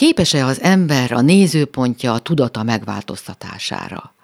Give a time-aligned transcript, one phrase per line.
[0.00, 4.14] Képes-e az ember a nézőpontja a tudata megváltoztatására?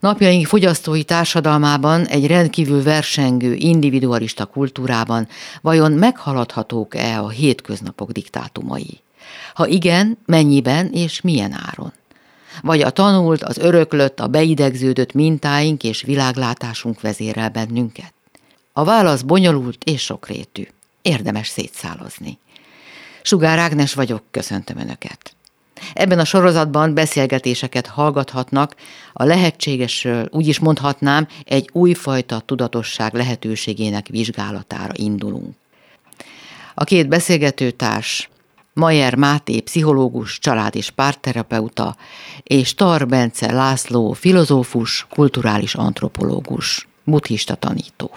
[0.00, 5.28] Napjaink fogyasztói társadalmában, egy rendkívül versengő, individualista kultúrában
[5.60, 9.00] vajon meghaladhatók-e a hétköznapok diktátumai?
[9.54, 11.92] Ha igen, mennyiben és milyen áron?
[12.62, 18.12] Vagy a tanult, az öröklött, a beidegződött mintáink és világlátásunk vezérel bennünket?
[18.72, 20.66] A válasz bonyolult és sokrétű.
[21.02, 22.38] Érdemes szétszálozni.
[23.22, 25.34] Sugár Ágnes vagyok, köszöntöm Önöket.
[25.92, 28.74] Ebben a sorozatban beszélgetéseket hallgathatnak,
[29.12, 35.54] a lehetségesről úgy is mondhatnám, egy újfajta tudatosság lehetőségének vizsgálatára indulunk.
[36.74, 38.28] A két beszélgetőtárs
[38.72, 41.96] Majer Máté, pszichológus, család- és párterapeuta,
[42.42, 48.10] és Tar Bence László, filozófus, kulturális antropológus, buddhista tanító.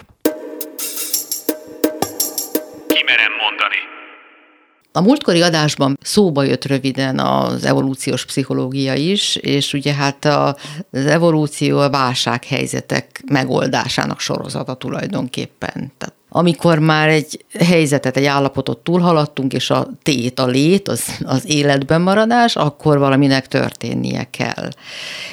[4.96, 11.78] A múltkori adásban szóba jött röviden az evolúciós pszichológia is, és ugye hát az evolúció
[11.78, 15.92] a válsághelyzetek megoldásának sorozata tulajdonképpen.
[15.98, 21.44] Tehát amikor már egy helyzetet, egy állapotot túlhaladtunk, és a tét, a lét, az, az
[21.46, 24.68] életben maradás, akkor valaminek történnie kell.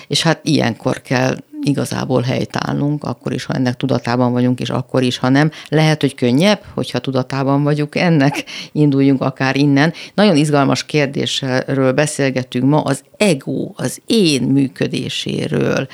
[0.07, 5.17] És hát ilyenkor kell igazából helytállnunk, akkor is, ha ennek tudatában vagyunk, és akkor is,
[5.17, 5.51] ha nem.
[5.69, 9.93] Lehet, hogy könnyebb, hogyha tudatában vagyunk ennek, induljunk akár innen.
[10.13, 15.87] Nagyon izgalmas kérdésről beszélgetünk ma, az ego, az én működéséről.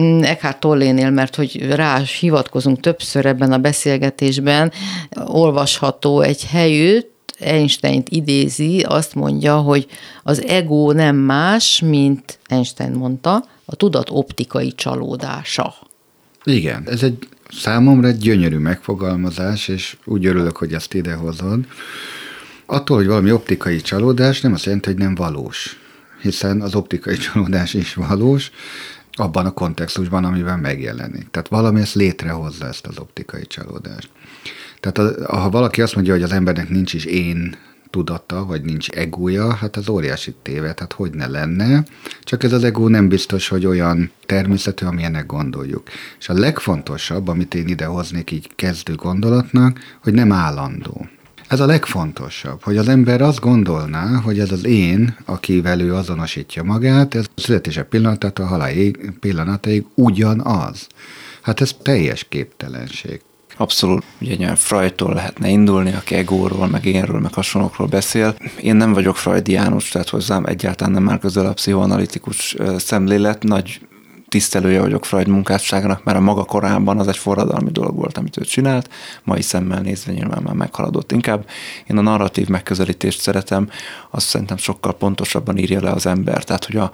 [0.00, 4.72] Mm, Eckhart Tollénél, mert hogy rá hivatkozunk többször ebben a beszélgetésben,
[5.26, 7.11] olvasható egy helyütt,
[7.42, 9.86] Einstein idézi, azt mondja, hogy
[10.22, 15.74] az ego nem más, mint Einstein mondta, a tudat optikai csalódása.
[16.44, 21.64] Igen, ez egy számomra egy gyönyörű megfogalmazás, és úgy örülök, hogy ezt idehozod.
[22.66, 25.80] Attól, hogy valami optikai csalódás nem azt jelenti, hogy nem valós,
[26.22, 28.50] hiszen az optikai csalódás is valós,
[29.12, 31.30] abban a kontextusban, amiben megjelenik.
[31.30, 34.08] Tehát valami ezt létrehozza ezt az optikai csalódást.
[34.82, 37.56] Tehát ha valaki azt mondja, hogy az embernek nincs is én
[37.90, 41.84] tudata, vagy nincs egója, hát az óriási téve, tehát hogy ne lenne,
[42.20, 45.82] csak ez az egó nem biztos, hogy olyan természetű, amilyenek gondoljuk.
[46.18, 51.06] És a legfontosabb, amit én ide hoznék így kezdő gondolatnak, hogy nem állandó.
[51.48, 56.62] Ez a legfontosabb, hogy az ember azt gondolná, hogy ez az én, akivel ő azonosítja
[56.62, 58.74] magát, ez a születése pillanatától a halál
[59.20, 60.86] pillanatáig ugyanaz.
[61.42, 63.20] Hát ez teljes képtelenség.
[63.62, 68.34] Abszolút, ugye nyilván Freudtól lehetne indulni, aki egóról, meg énről, meg hasonlókról beszél.
[68.60, 73.42] Én nem vagyok freudiánus, tehát hozzám egyáltalán nem már közel a pszichoanalitikus szemlélet.
[73.42, 73.80] Nagy
[74.28, 78.42] tisztelője vagyok Freud munkásságának, mert a maga korában az egy forradalmi dolog volt, amit ő
[78.42, 78.88] csinált,
[79.24, 81.12] mai szemmel nézve nyilván már meghaladott.
[81.12, 81.48] Inkább
[81.86, 83.68] én a narratív megközelítést szeretem,
[84.10, 86.44] azt szerintem sokkal pontosabban írja le az ember.
[86.44, 86.90] Tehát, hogy a,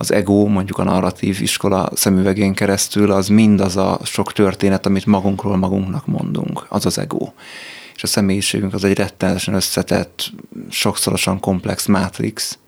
[0.00, 5.06] az ego, mondjuk a narratív iskola szemüvegén keresztül, az mind az a sok történet, amit
[5.06, 7.32] magunkról magunknak mondunk, az az ego.
[7.94, 10.30] És a személyiségünk az egy rettenetesen összetett,
[10.70, 12.58] sokszorosan komplex mátrix,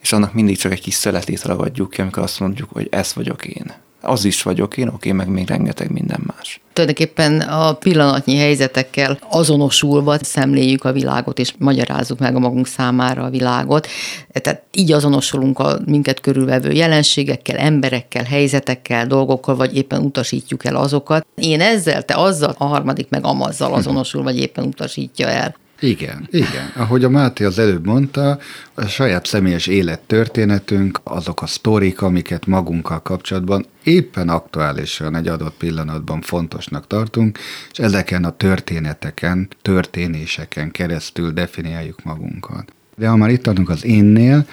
[0.00, 3.46] és annak mindig csak egy kis szeletét ragadjuk ki, amikor azt mondjuk, hogy ez vagyok
[3.46, 3.72] én
[4.02, 6.60] az is vagyok én, oké, meg még rengeteg minden más.
[6.72, 13.30] Tulajdonképpen a pillanatnyi helyzetekkel azonosulva szemléljük a világot, és magyarázzuk meg a magunk számára a
[13.30, 13.86] világot.
[14.32, 21.26] Tehát így azonosulunk a minket körülvevő jelenségekkel, emberekkel, helyzetekkel, dolgokkal, vagy éppen utasítjuk el azokat.
[21.34, 25.54] Én ezzel, te azzal, a harmadik meg amazzal azonosul, vagy éppen utasítja el.
[25.80, 26.72] Igen, igen.
[26.76, 28.38] Ahogy a Máté az előbb mondta,
[28.74, 36.20] a saját személyes élettörténetünk, azok a sztorik, amiket magunkkal kapcsolatban éppen aktuálisan egy adott pillanatban
[36.20, 37.38] fontosnak tartunk,
[37.72, 42.72] és ezeken a történeteken, történéseken keresztül definiáljuk magunkat.
[43.00, 44.46] De ha már itt adunk az énnél,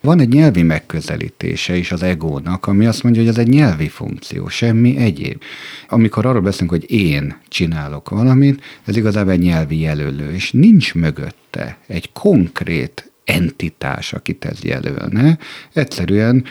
[0.00, 4.48] van egy nyelvi megközelítése is az egónak, ami azt mondja, hogy ez egy nyelvi funkció,
[4.48, 5.42] semmi egyéb.
[5.88, 11.78] Amikor arról beszélünk, hogy én csinálok valamit, ez igazából egy nyelvi jelölő, és nincs mögötte
[11.86, 15.38] egy konkrét entitás, akit ez jelölne.
[15.72, 16.44] Egyszerűen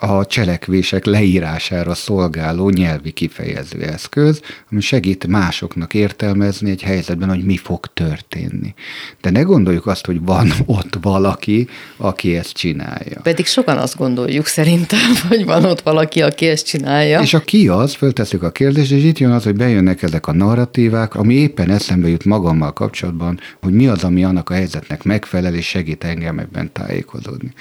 [0.00, 7.56] a cselekvések leírására szolgáló nyelvi kifejező eszköz, ami segít másoknak értelmezni egy helyzetben, hogy mi
[7.56, 8.74] fog történni.
[9.20, 13.20] De ne gondoljuk azt, hogy van ott valaki, aki ezt csinálja.
[13.22, 17.20] Pedig sokan azt gondoljuk szerintem, hogy van ott valaki, aki ezt csinálja.
[17.20, 20.32] És a ki az, föltesszük a kérdést, és itt jön az, hogy bejönnek ezek a
[20.32, 25.54] narratívák, ami éppen eszembe jut magammal kapcsolatban, hogy mi az, ami annak a helyzetnek megfelel,
[25.54, 27.52] és segít engem ebben tájékozódni.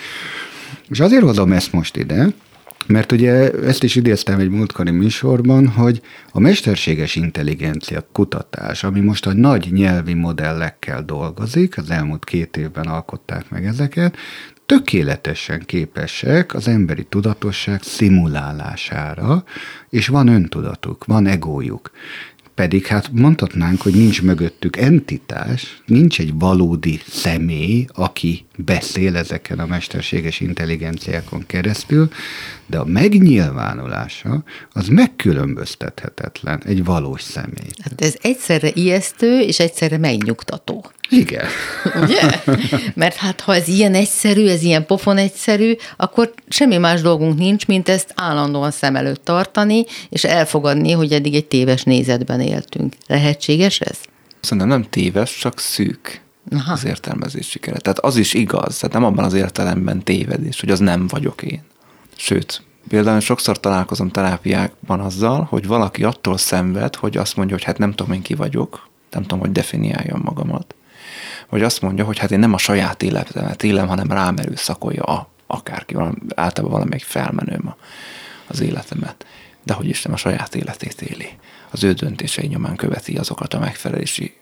[0.90, 2.28] És azért hozom ezt most ide,
[2.88, 6.02] Mert ugye ezt is idéztem egy múltkori műsorban, hogy
[6.32, 12.86] a mesterséges intelligencia kutatás, ami most a nagy nyelvi modellekkel dolgozik, az elmúlt két évben
[12.86, 14.18] alkották meg ezeket,
[14.66, 19.44] tökéletesen képesek az emberi tudatosság szimulálására,
[19.90, 21.92] és van öntudatuk, van egójuk.
[22.56, 29.66] Pedig hát mondhatnánk, hogy nincs mögöttük entitás, nincs egy valódi személy, aki beszél ezeken a
[29.66, 32.10] mesterséges intelligenciákon keresztül,
[32.66, 37.70] de a megnyilvánulása az megkülönböztethetetlen egy valós személy.
[37.84, 40.92] Hát ez egyszerre ijesztő, és egyszerre megnyugtató.
[41.10, 41.46] Igen.
[42.04, 42.22] Ugye?
[42.96, 47.68] Mert hát ha ez ilyen egyszerű, ez ilyen pofon egyszerű, akkor semmi más dolgunk nincs,
[47.68, 52.94] mint ezt állandóan szem előtt tartani, és elfogadni, hogy eddig egy téves nézetben éltünk.
[53.08, 53.98] Lehetséges ez?
[54.40, 56.22] Szerintem nem téves, csak szűk
[56.52, 56.72] Aha.
[56.72, 57.82] az értelmezési keret.
[57.82, 61.62] Tehát az is igaz, tehát nem abban az értelemben tévedés, hogy az nem vagyok én.
[62.16, 67.78] Sőt, például sokszor találkozom terápiákban azzal, hogy valaki attól szenved, hogy azt mondja, hogy hát
[67.78, 70.76] nem tudom én ki vagyok, nem tudom, hogy definiáljam magamat.
[71.50, 75.30] Vagy azt mondja, hogy hát én nem a saját életemet élem, hanem rám erőszakolja a,
[75.48, 77.76] akárki, valami, általában valamelyik felmenőm a,
[78.48, 79.26] az életemet.
[79.64, 81.30] De hogy Isten a saját életét éli.
[81.72, 84.39] Az ő döntései nyomán követi azokat a megfelelési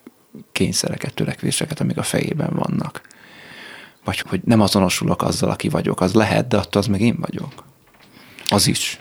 [0.51, 3.01] kényszereket, törekvéseket, amik a fejében vannak.
[4.03, 6.01] Vagy hogy nem azonosulok azzal, aki vagyok.
[6.01, 7.65] Az lehet, de attól az meg én vagyok.
[8.49, 8.99] Az is.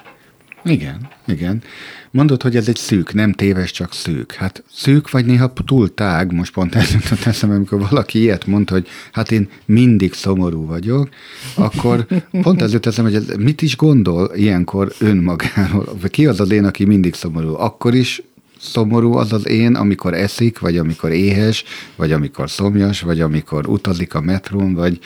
[0.64, 1.62] Igen, igen.
[2.10, 4.32] Mondod, hogy ez egy szűk, nem téves, csak szűk.
[4.32, 8.74] Hát szűk vagy néha túl tág, most pont ez jutott eszem, amikor valaki ilyet mondta,
[8.74, 11.08] hogy hát én mindig szomorú vagyok,
[11.54, 12.06] akkor
[12.42, 15.98] pont ez jutott eszem, hogy ez mit is gondol ilyenkor önmagáról.
[16.10, 17.54] Ki az az én, aki mindig szomorú?
[17.54, 18.22] Akkor is
[18.58, 21.64] szomorú az az én, amikor eszik, vagy amikor éhes,
[21.97, 24.99] vagy amikor szomjas, vagy amikor utazik a metrón, vagy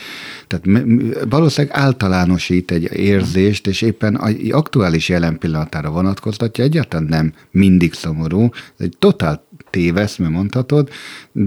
[0.47, 0.89] tehát
[1.29, 8.43] valószínűleg általánosít egy érzést, és éppen a aktuális jelen pillanatára vonatkoztatja, egyáltalán nem mindig szomorú,
[8.53, 10.89] ez egy totál téveszme mondhatod,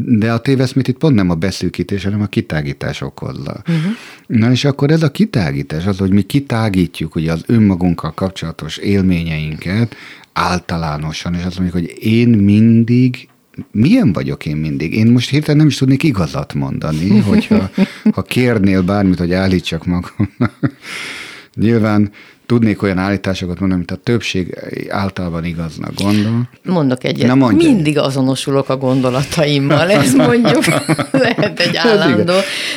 [0.06, 3.62] de a téveszmét itt pont nem a beszűkítés, hanem a kitágítás okozza.
[3.68, 3.92] Uh-huh.
[4.28, 9.96] Na és akkor ez a kitágítás, az, hogy mi kitágítjuk ugye az önmagunkkal kapcsolatos élményeinket,
[10.34, 13.28] általánosan, és azt mondjuk, hogy én mindig
[13.72, 14.94] milyen vagyok én mindig?
[14.94, 17.70] Én most hirtelen nem is tudnék igazat mondani, hogyha
[18.14, 20.60] ha kérnél bármit, hogy állítsak magamnak.
[21.56, 22.12] Nyilván
[22.54, 24.58] tudnék olyan állításokat mondani, mint a többség
[24.90, 26.50] általában igaznak gondol.
[26.64, 27.28] Mondok egyet.
[27.28, 27.70] Na mondja.
[27.70, 30.66] Mindig azonosulok a gondolataimmal, ez mondjuk
[31.26, 32.34] lehet egy állandó.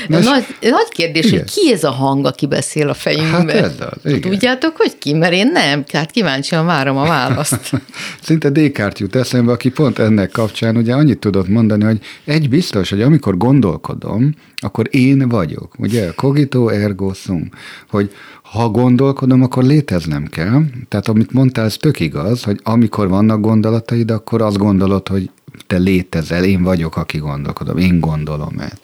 [0.09, 1.39] Na, nagy, nagy kérdés, igen.
[1.39, 3.49] hogy ki ez a hang, aki beszél a fejünkben?
[3.49, 4.31] Hát ez az, igen.
[4.31, 5.15] Tudjátok, hogy ki?
[5.15, 7.71] Mert én nem, tehát kíváncsian várom a választ.
[8.23, 12.91] Szinte Descartes jut eszembe, aki pont ennek kapcsán ugye annyit tudott mondani, hogy egy biztos,
[12.91, 15.75] hogy amikor gondolkodom, akkor én vagyok.
[15.79, 17.51] Ugye, cogito ergo sum,
[17.91, 18.11] hogy
[18.57, 20.63] ha gondolkodom, akkor léteznem kell.
[20.89, 25.31] Tehát amit mondtál, ez tök igaz, hogy amikor vannak gondolataid, akkor azt gondolod, hogy
[25.67, 28.81] te létezel, én vagyok, aki gondolkodom, én gondolom ezt.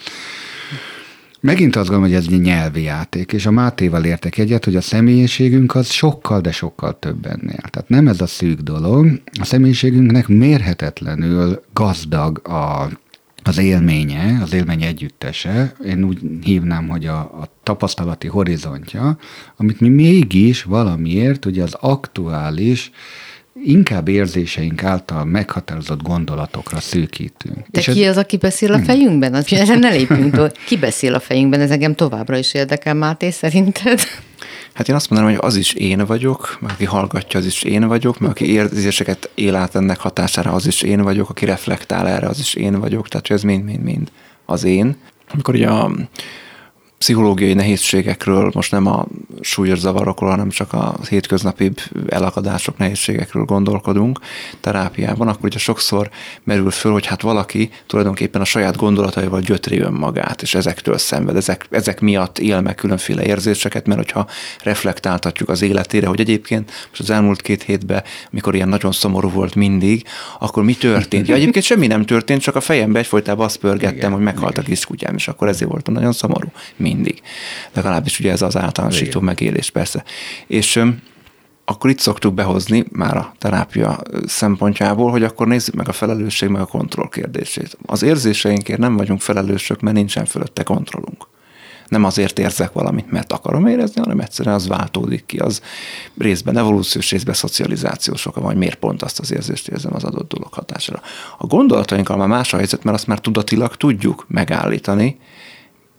[1.40, 4.80] Megint azt gondolom, hogy ez egy nyelvi játék, és a Mátéval értek egyet, hogy a
[4.80, 7.62] személyiségünk az sokkal, de sokkal több ennél.
[7.70, 9.20] Tehát nem ez a szűk dolog.
[9.40, 12.88] A személyiségünknek mérhetetlenül gazdag a
[13.42, 19.18] az élménye, az élmény együttese, én úgy hívnám, hogy a, a tapasztalati horizontja,
[19.56, 22.90] amit mi mégis valamiért ugye az aktuális,
[23.64, 27.66] inkább érzéseink által meghatározott gondolatokra szűkítünk.
[27.70, 29.34] De És ki ez, az, aki beszél a fejünkben?
[29.34, 31.60] Az, ezen ne lépjünk Ki beszél a fejünkben?
[31.60, 34.00] Ez engem továbbra is érdekel, Máté, szerinted?
[34.72, 37.88] Hát én azt mondanám, hogy az is én vagyok, mert aki hallgatja, az is én
[37.88, 42.26] vagyok, mert aki érzéseket él át ennek hatására, az is én vagyok, aki reflektál erre,
[42.26, 44.10] az is én vagyok, tehát ez mind-mind-mind
[44.46, 44.96] az én.
[45.32, 45.90] Amikor ugye a
[47.02, 49.06] pszichológiai nehézségekről, most nem a
[49.40, 51.72] súlyos zavarokról, hanem csak a hétköznapi
[52.08, 54.18] elakadások, nehézségekről gondolkodunk
[54.60, 56.10] terápiában, akkor ugye sokszor
[56.44, 61.66] merül föl, hogy hát valaki tulajdonképpen a saját gondolataival gyötri önmagát, és ezektől szenved, ezek,
[61.70, 64.26] ezek miatt él meg különféle érzéseket, mert hogyha
[64.62, 69.54] reflektáltatjuk az életére, hogy egyébként most az elmúlt két hétben, mikor ilyen nagyon szomorú volt
[69.54, 70.04] mindig,
[70.38, 71.28] akkor mi történt?
[71.28, 74.64] Ja, egyébként semmi nem történt, csak a fejembe egyfolytában azt pörgettem, igen, hogy meghalt igen.
[74.64, 76.48] a kiskutyám, és akkor ezért voltam nagyon szomorú.
[76.76, 77.22] Mi mindig.
[77.72, 79.24] Legalábbis ugye ez az általánosító Igen.
[79.24, 80.04] megélés persze.
[80.46, 80.82] És
[81.64, 86.60] akkor itt szoktuk behozni már a terápia szempontjából, hogy akkor nézzük meg a felelősség, meg
[86.60, 87.76] a kontroll kérdését.
[87.86, 91.26] Az érzéseinkért nem vagyunk felelősök, mert nincsen fölötte kontrollunk.
[91.88, 95.38] Nem azért érzek valamit, mert akarom érezni, hanem egyszerűen az váltódik ki.
[95.38, 95.60] Az
[96.18, 100.52] részben evolúciós, részben szocializációs oka van, miért pont azt az érzést érzem az adott dolog
[100.52, 101.00] hatására.
[101.38, 105.18] A gondolatainkkal már más a helyzet, mert azt már tudatilag tudjuk megállítani,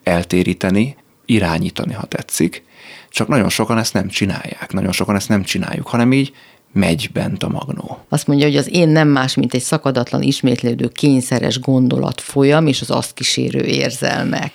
[0.03, 0.95] eltéríteni,
[1.25, 2.63] irányítani, ha tetszik,
[3.09, 6.33] csak nagyon sokan ezt nem csinálják, nagyon sokan ezt nem csináljuk, hanem így
[6.73, 7.99] megy bent a magnó.
[8.09, 12.81] Azt mondja, hogy az én nem más, mint egy szakadatlan, ismétlődő, kényszeres gondolat folyam, és
[12.81, 14.51] az azt kísérő érzelmek.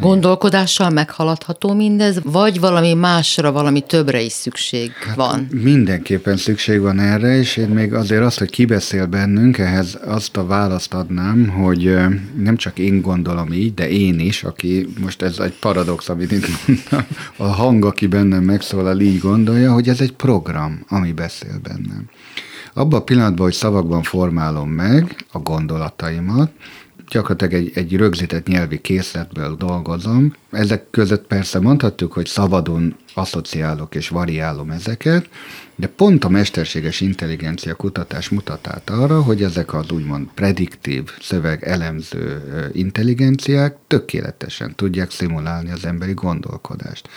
[0.00, 5.48] Gondolkodással meghaladható mindez, vagy valami másra, valami többre is szükség hát van?
[5.50, 10.46] Mindenképpen szükség van erre, és én még azért azt, hogy kibeszél bennünk, ehhez azt a
[10.46, 11.96] választ adnám, hogy
[12.36, 16.46] nem csak én gondolom így, de én is, aki most ez egy paradox, amit itt
[16.66, 17.06] mondtam,
[17.36, 22.08] a hang, aki bennem megszólal, így gondolja, hogy ez egy program, ami beszél bennem.
[22.74, 26.50] Abban a pillanatban, hogy szavakban formálom meg a gondolataimat,
[27.08, 30.34] gyakorlatilag egy, egy rögzített nyelvi készletből dolgozom.
[30.50, 35.28] Ezek között persze mondhatjuk, hogy szabadon asszociálok és variálom ezeket,
[35.76, 42.42] de pont a mesterséges intelligencia kutatás mutat arra, hogy ezek az úgymond prediktív, szöveg elemző
[42.72, 47.08] intelligenciák tökéletesen tudják szimulálni az emberi gondolkodást.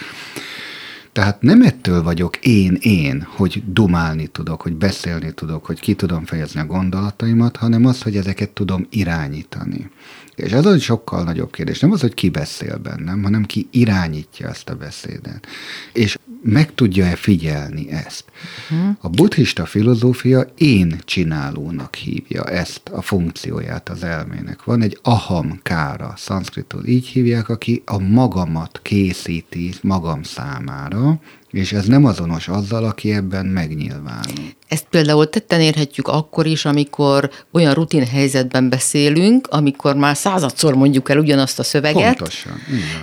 [1.18, 6.60] Tehát nem ettől vagyok én-én, hogy dumálni tudok, hogy beszélni tudok, hogy ki tudom fejezni
[6.60, 9.90] a gondolataimat, hanem az, hogy ezeket tudom irányítani.
[10.36, 11.80] És ez az sokkal nagyobb kérdés.
[11.80, 15.48] Nem az, hogy ki beszél bennem, hanem ki irányítja ezt a beszédet.
[15.94, 18.24] És meg tudja-e figyelni ezt?
[18.72, 18.96] Uh-huh.
[19.00, 24.64] A buddhista filozófia én csinálónak hívja ezt a funkcióját az elmének.
[24.64, 31.20] Van egy aham kára, szanszkritól így hívják, aki a magamat készíti magam számára,
[31.52, 34.56] és ez nem azonos azzal, aki ebben megnyilvánul.
[34.68, 41.10] Ezt például tetten érhetjük akkor is, amikor olyan rutin helyzetben beszélünk, amikor már századszor mondjuk
[41.10, 42.18] el ugyanazt a szöveget.
[42.18, 42.54] Pontosan.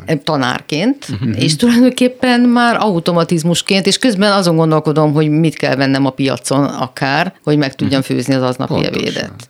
[0.05, 0.25] Igen.
[0.25, 1.43] Tanárként, uh-huh.
[1.43, 7.35] és tulajdonképpen már automatizmusként, és közben azon gondolkodom, hogy mit kell vennem a piacon akár,
[7.43, 8.17] hogy meg tudjam uh-huh.
[8.17, 9.49] főzni az aznapi evédet.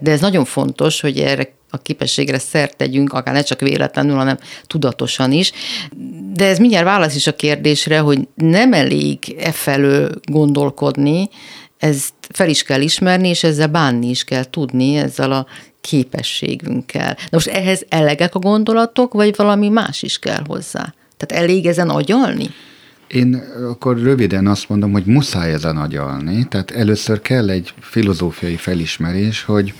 [0.00, 4.38] De ez nagyon fontos, hogy erre a képességre szert tegyünk, akár ne csak véletlenül, hanem
[4.66, 5.52] tudatosan is.
[6.34, 11.28] De ez mindjárt válasz is a kérdésre, hogy nem elég e felől gondolkodni,
[11.78, 15.46] ezt fel is kell ismerni, és ezzel bánni is kell tudni, ezzel a
[15.80, 17.16] képességünkkel.
[17.18, 20.94] Na most ehhez elegek a gondolatok, vagy valami más is kell hozzá?
[21.16, 22.50] Tehát elég ezen agyalni?
[23.08, 29.42] Én akkor röviden azt mondom, hogy muszáj ezen agyalni, tehát először kell egy filozófiai felismerés,
[29.42, 29.74] hogy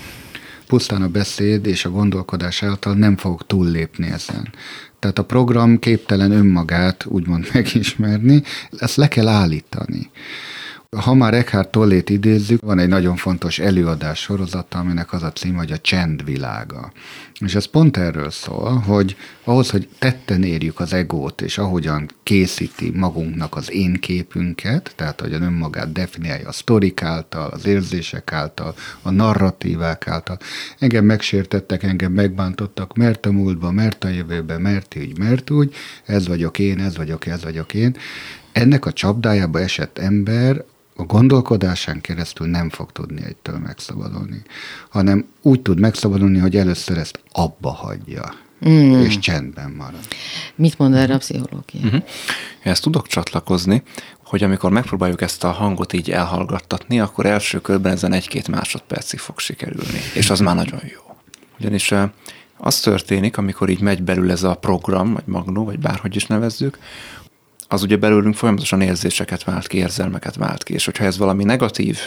[0.69, 4.53] pusztán a beszéd és a gondolkodás által nem fogok túllépni ezen.
[4.99, 8.43] Tehát a program képtelen önmagát úgymond megismerni,
[8.79, 10.11] ezt le kell állítani.
[10.97, 15.55] Ha már Eckhart Tollét idézzük, van egy nagyon fontos előadás sorozata, aminek az a cím,
[15.55, 16.93] hogy a csendvilága.
[17.41, 22.91] És ez pont erről szól, hogy ahhoz, hogy tetten érjük az egót, és ahogyan készíti
[22.95, 29.11] magunknak az én képünket, tehát hogy önmagát definiálja a sztorik által, az érzések által, a
[29.11, 30.39] narratívák által.
[30.79, 36.29] Engem megsértettek, engem megbántottak, mert a múltban, mert a jövőben, mert így, mert úgy, ez
[36.29, 37.97] vagyok én, ez vagyok, ez vagyok én.
[38.53, 40.65] Ennek a csapdájába esett ember
[41.01, 44.43] a gondolkodásán keresztül nem fog tudni egytől megszabadulni,
[44.91, 48.35] hanem úgy tud megszabadulni, hogy először ezt abba hagyja.
[48.69, 49.01] Mm.
[49.01, 50.01] és csendben marad.
[50.55, 51.81] Mit mond erre a pszichológia?
[51.85, 52.03] Uh-huh.
[52.63, 53.83] Ezt tudok csatlakozni,
[54.25, 59.39] hogy amikor megpróbáljuk ezt a hangot így elhallgattatni, akkor első körben ezen egy-két másodpercig fog
[59.39, 61.17] sikerülni, és az már nagyon jó.
[61.59, 61.95] Ugyanis
[62.57, 66.79] az történik, amikor így megy belül ez a program, vagy magnó, vagy bárhogy is nevezzük,
[67.69, 71.99] az ugye belőlünk folyamatosan érzéseket vált ki, érzelmeket vált ki, és hogyha ez valami negatív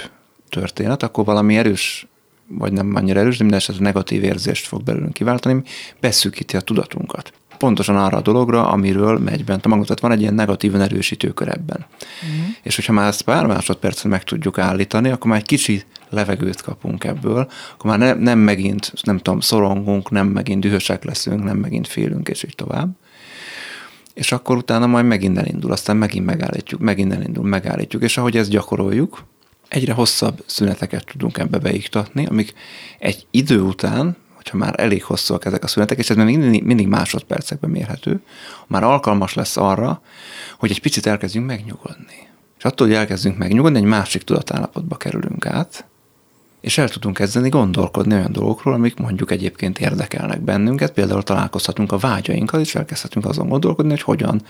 [0.49, 2.07] történet, akkor valami erős,
[2.47, 5.63] vagy nem annyira erős, de minden esetre negatív érzést fog belőlünk kiváltani,
[5.99, 7.33] beszűkíti a tudatunkat.
[7.57, 9.87] Pontosan arra a dologra, amiről megy bent a magunk.
[9.87, 11.85] Tehát van egy ilyen negatívan erősítő kör ebben.
[11.87, 12.55] Uh-huh.
[12.63, 17.03] És hogyha már ezt pár másodpercen meg tudjuk állítani, akkor már egy kicsi levegőt kapunk
[17.03, 21.87] ebből, akkor már ne, nem megint, nem tudom, szorongunk, nem megint dühösek leszünk, nem megint
[21.87, 22.95] félünk, és így tovább
[24.13, 28.49] és akkor utána majd megint elindul, aztán megint megállítjuk, megint elindul, megállítjuk, és ahogy ezt
[28.49, 29.23] gyakoroljuk,
[29.67, 32.53] egyre hosszabb szüneteket tudunk ebbe beiktatni, amik
[32.99, 36.87] egy idő után, hogyha már elég hosszúak ezek a szünetek, és ez még mindig, mindig
[36.87, 38.21] másodpercekben mérhető,
[38.67, 40.01] már alkalmas lesz arra,
[40.57, 42.29] hogy egy picit elkezdjünk megnyugodni.
[42.57, 45.85] És attól, hogy elkezdünk megnyugodni, egy másik tudatállapotba kerülünk át,
[46.61, 51.97] és el tudunk kezdeni gondolkodni olyan dolgokról, amik mondjuk egyébként érdekelnek bennünket, például találkozhatunk a
[51.97, 54.41] vágyainkkal, és elkezdhetünk azon gondolkodni, hogy hogyan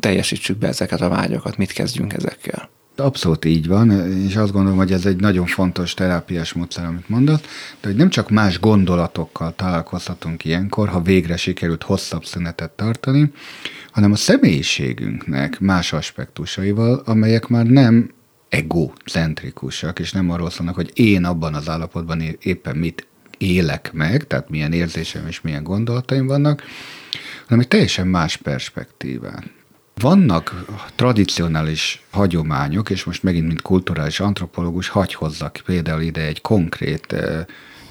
[0.00, 2.68] teljesítsük be ezeket a vágyakat, mit kezdjünk ezekkel.
[2.96, 3.90] Abszolút így van,
[4.26, 7.46] és azt gondolom, hogy ez egy nagyon fontos terápiás módszer, amit mondott,
[7.80, 13.32] de hogy nem csak más gondolatokkal találkozhatunk ilyenkor, ha végre sikerült hosszabb szünetet tartani,
[13.92, 18.10] hanem a személyiségünknek más aspektusaival, amelyek már nem
[18.50, 23.06] egocentrikusak, és nem arról szólnak, hogy én abban az állapotban éppen mit
[23.38, 26.62] élek meg, tehát milyen érzésem és milyen gondolataim vannak,
[27.42, 29.50] hanem egy teljesen más perspektíván.
[29.94, 30.64] Vannak
[30.94, 37.16] tradicionális hagyományok, és most megint, mint kulturális antropológus, hagy hozzak például ide egy konkrét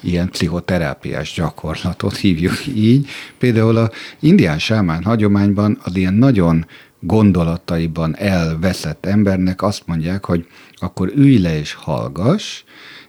[0.00, 3.08] ilyen pszichoterápiás gyakorlatot, hívjuk így.
[3.38, 3.90] Például a
[4.20, 6.66] indián sámán hagyományban az ilyen nagyon
[7.00, 12.62] gondolataiban elveszett embernek azt mondják, hogy akkor ülj le és hallgass,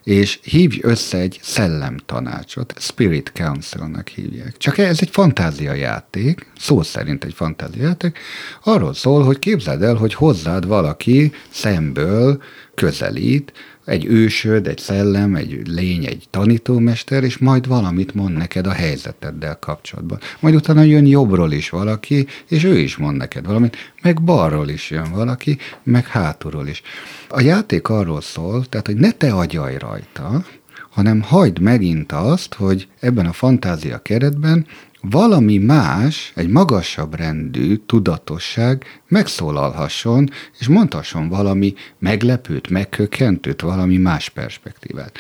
[0.04, 4.58] és hívj össze egy szellemtanácsot, Spirit Council-nak hívják.
[4.58, 8.20] Csak ez egy fantáziajáték, szó szerint egy fantáziajáték,
[8.64, 12.42] arról szól, hogy képzeld el, hogy hozzád valaki szemből
[12.76, 13.54] közelít,
[13.92, 19.60] egy ősöd, egy szellem, egy lény, egy tanítómester, és majd valamit mond neked a helyzeteddel
[19.60, 20.20] kapcsolatban.
[20.40, 24.90] Majd utána jön jobbról is valaki, és ő is mond neked valamit, meg balról is
[24.90, 26.82] jön valaki, meg hátulról is.
[27.30, 30.46] A játék arról szól, tehát, hogy ne te agyalj rajta,
[30.90, 34.66] hanem hagyd megint azt, hogy ebben a fantázia keretben
[35.02, 40.30] valami más, egy magasabb rendű tudatosság megszólalhasson,
[40.60, 45.18] és mondhasson valami meglepőt, megkökkentőt, valami más perspektívát.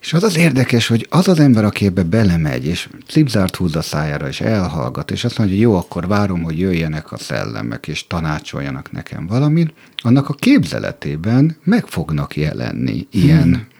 [0.00, 3.82] És az az érdekes, hogy az az ember, aki ebbe belemegy, és cipzárt húz a
[3.82, 8.06] szájára, és elhallgat, és azt mondja, hogy jó, akkor várom, hogy jöjjenek a szellemek, és
[8.06, 13.70] tanácsoljanak nekem valamit, annak a képzeletében meg fognak jelenni ilyen hmm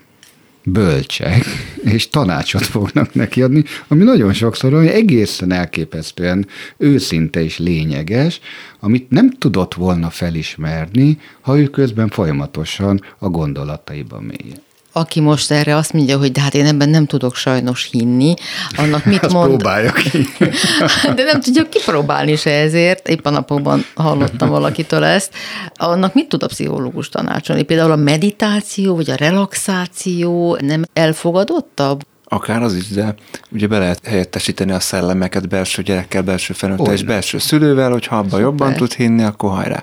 [0.64, 1.45] bölcsek,
[1.85, 8.40] és tanácsot fognak neki adni, ami nagyon sokszor olyan egészen elképesztően őszinte és lényeges,
[8.81, 15.76] amit nem tudott volna felismerni, ha ő közben folyamatosan a gondolataiban mélyen aki most erre
[15.76, 18.34] azt mondja, hogy de hát én ebben nem tudok sajnos hinni,
[18.76, 19.49] annak mit mond?
[19.49, 20.28] próbálja ki.
[21.14, 25.34] de nem tudjuk kipróbálni se ezért, épp a napokban hallottam valakitől ezt.
[25.75, 27.62] Annak mit tud a pszichológus tanácsolni?
[27.62, 32.02] Például a meditáció, vagy a relaxáció nem elfogadottabb?
[32.33, 33.15] Akár az is, de
[33.51, 38.41] ugye be lehet helyettesíteni a szellemeket belső gyerekkel, belső felnőttel és belső szülővel, hogyha abban
[38.41, 39.83] jobban tud hinni, akkor hajrá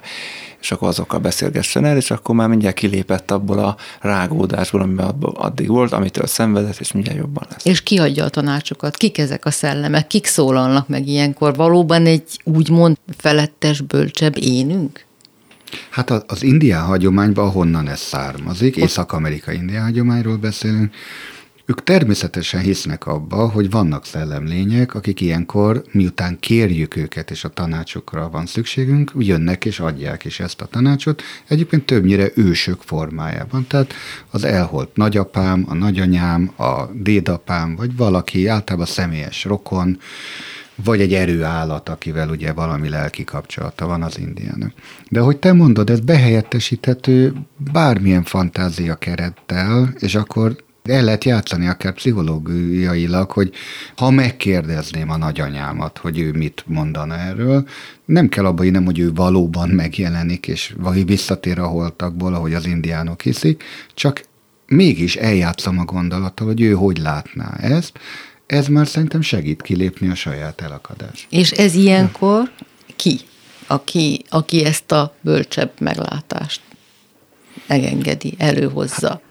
[0.62, 5.68] és akkor azokkal beszélgessen el, és akkor már mindjárt kilépett abból a rágódásból, amiben addig
[5.68, 7.66] volt, amitől szenvedett, és mindjárt jobban lesz.
[7.66, 8.98] És ki adja a tanácsokat?
[8.98, 10.08] Kik ezek a szellemek?
[10.08, 11.56] Kik szólalnak meg ilyenkor?
[11.56, 15.06] Valóban egy úgymond felettes, bölcsebb énünk?
[15.90, 20.94] Hát az indián hagyományban honnan ez származik, Észak-Amerika indián hagyományról beszélünk,
[21.70, 28.30] ők természetesen hisznek abba, hogy vannak szellemlények, akik ilyenkor, miután kérjük őket, és a tanácsokra
[28.30, 33.66] van szükségünk, jönnek és adják is ezt a tanácsot, egyébként többnyire ősök formájában.
[33.68, 33.94] Tehát
[34.30, 40.00] az elholt nagyapám, a nagyanyám, a dédapám, vagy valaki, általában személyes rokon,
[40.84, 44.74] vagy egy erőállat, akivel ugye valami lelki kapcsolata van az indiának.
[45.10, 47.34] De hogy te mondod, ez behelyettesíthető
[47.72, 53.54] bármilyen fantázia kerettel, és akkor el lehet játszani akár pszichológiailag, hogy
[53.96, 57.68] ha megkérdezném a nagyanyámat, hogy ő mit mondana erről,
[58.06, 62.66] nem kell abba nem, hogy ő valóban megjelenik, és vagy visszatér a holtakból, ahogy az
[62.66, 63.64] indiánok hiszik,
[63.94, 64.24] csak
[64.66, 68.00] mégis eljátszom a gondolattal, hogy ő hogy látná ezt,
[68.46, 71.28] ez már szerintem segít kilépni a saját elakadás.
[71.30, 72.52] És ez ilyenkor
[72.96, 73.20] ki?
[73.68, 76.62] Aki, aki ezt a bölcsebb meglátást
[77.68, 79.22] megengedi, előhozza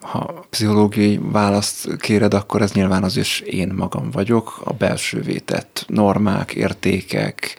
[0.00, 5.84] ha pszichológiai választ kéred, akkor ez nyilván az is én magam vagyok, a belső vétett
[5.88, 7.56] normák, értékek,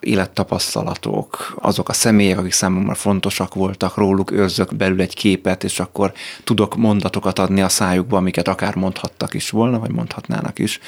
[0.00, 6.12] élettapasztalatok, azok a személyek, akik számomra fontosak voltak, róluk őrzök belül egy képet, és akkor
[6.44, 10.80] tudok mondatokat adni a szájukba, amiket akár mondhattak is volna, vagy mondhatnának is.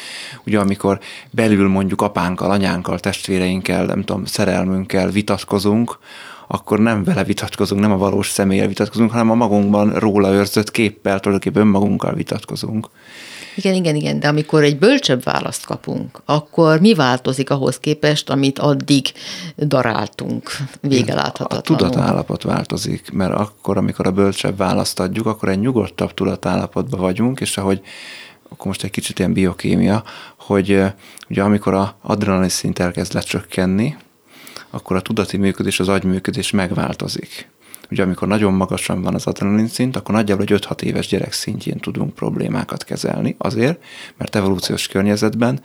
[0.47, 5.99] Ugye amikor belül mondjuk apánkkal, anyánkkal, testvéreinkkel, nem tudom, szerelmünkkel vitatkozunk,
[6.48, 11.20] akkor nem vele vitatkozunk, nem a valós személyel vitatkozunk, hanem a magunkban róla őrzött képpel,
[11.20, 12.88] tulajdonképpen önmagunkkal vitatkozunk.
[13.54, 18.58] Igen, igen, igen, de amikor egy bölcsebb választ kapunk, akkor mi változik ahhoz képest, amit
[18.58, 19.06] addig
[19.56, 21.87] daráltunk vége láthatatlanul?
[21.87, 27.40] A tudatállapot változik, mert akkor, amikor a bölcsebb választ adjuk, akkor egy nyugodtabb tudatállapotban vagyunk,
[27.40, 27.80] és ahogy
[28.48, 30.02] akkor most egy kicsit ilyen biokémia,
[30.38, 30.84] hogy
[31.30, 33.96] ugye amikor a adrenalin szint elkezd lecsökkenni,
[34.70, 37.48] akkor a tudati működés, az agyműködés megváltozik.
[37.90, 41.78] Ugye amikor nagyon magasan van az adrenalin szint, akkor nagyjából egy 5-6 éves gyerek szintjén
[41.78, 43.85] tudunk problémákat kezelni, azért,
[44.16, 45.61] mert evolúciós környezetben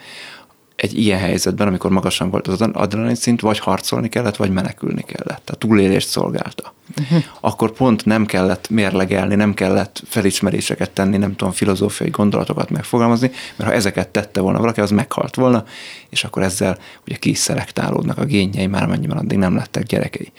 [0.75, 5.41] egy ilyen helyzetben, amikor magasan volt az adrenalin szint, vagy harcolni kellett, vagy menekülni kellett.
[5.45, 6.73] Tehát túlélést szolgálta.
[7.01, 7.23] Uh-huh.
[7.39, 13.69] Akkor pont nem kellett mérlegelni, nem kellett felismeréseket tenni, nem tudom, filozófiai gondolatokat megfogalmazni, mert
[13.69, 15.65] ha ezeket tette volna valaki, az meghalt volna,
[16.09, 20.31] és akkor ezzel ugye kiszelektálódnak a génjei, már mennyiben addig nem lettek gyerekei.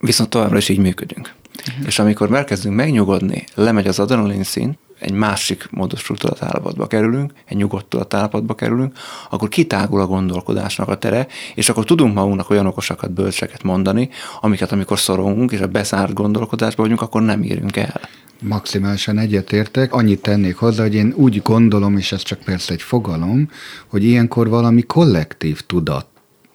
[0.00, 1.34] Viszont továbbra is így működünk.
[1.68, 1.86] Uh-huh.
[1.86, 7.86] És amikor elkezdünk megnyugodni, lemegy az adrenalin szint, egy másik módosult tudatállapotba kerülünk, egy nyugodt
[7.86, 8.98] tudatállapotba kerülünk,
[9.30, 14.08] akkor kitágul a gondolkodásnak a tere, és akkor tudunk magunknak olyan okosakat, bölcseket mondani,
[14.40, 18.00] amiket amikor szorongunk, és a beszárt gondolkodásba vagyunk, akkor nem érünk el.
[18.40, 19.94] Maximálisan egyetértek.
[19.94, 23.50] Annyit tennék hozzá, hogy én úgy gondolom, és ez csak persze egy fogalom,
[23.86, 26.06] hogy ilyenkor valami kollektív tudat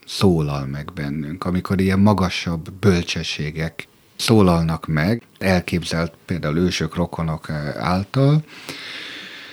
[0.05, 7.49] szólal meg bennünk, amikor ilyen magasabb bölcsességek szólalnak meg, elképzelt például ősök, rokonok
[7.79, 8.43] által.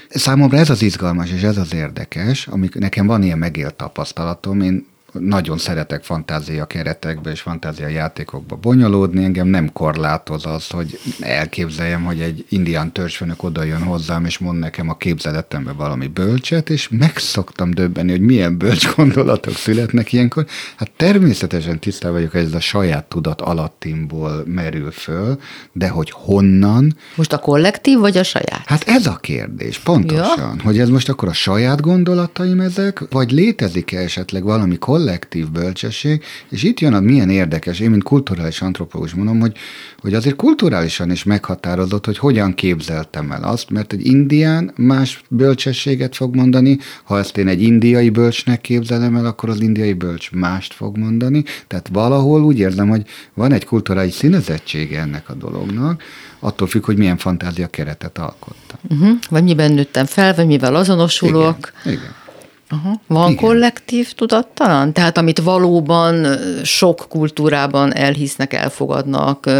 [0.09, 4.87] Számomra ez az izgalmas és ez az érdekes, amik nekem van ilyen megélt tapasztalatom, én
[5.21, 12.21] nagyon szeretek fantázia keretekbe és fantázia játékokba bonyolódni, engem nem korlátoz az, hogy elképzeljem, hogy
[12.21, 17.71] egy indián törzsfőnök oda jön hozzám, és mond nekem a képzeletembe valami bölcset, és megszoktam
[17.71, 20.47] döbbenni, hogy milyen bölcs gondolatok születnek ilyenkor.
[20.77, 25.39] Hát természetesen tisztában vagyok, hogy ez a saját tudat alattimból merül föl,
[25.73, 26.97] de hogy honnan?
[27.15, 28.63] Most a kollektív, vagy a saját?
[28.67, 30.57] Hát ez a kérdés, pontosan.
[30.57, 30.63] Ja.
[30.63, 36.23] Hogy ez most akkor a saját gondolataim ezek, vagy létezik-e esetleg valami kollektív, kollektív bölcsesség,
[36.49, 39.57] és itt jön a milyen érdekes, én mint kulturális antropológus mondom, hogy,
[39.99, 46.17] hogy azért kulturálisan is meghatározott, hogy hogyan képzeltem el azt, mert egy indián más bölcsességet
[46.17, 50.73] fog mondani, ha ezt én egy indiai bölcsnek képzelem el, akkor az indiai bölcs mást
[50.73, 53.03] fog mondani, tehát valahol úgy érzem, hogy
[53.35, 56.03] van egy kulturális színezettsége ennek a dolognak,
[56.39, 58.79] attól függ, hogy milyen fantázia keretet alkottam.
[58.89, 59.19] Uh-huh.
[59.31, 61.73] Vagy miben nőttem fel, vagy mivel azonosulok.
[61.85, 62.23] Igen, igen.
[62.69, 63.01] Aha.
[63.07, 63.45] Van Igen.
[63.45, 64.93] kollektív tudattalan?
[64.93, 69.51] Tehát amit valóban sok kultúrában elhisznek, elfogadnak,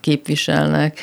[0.00, 1.00] képviselnek,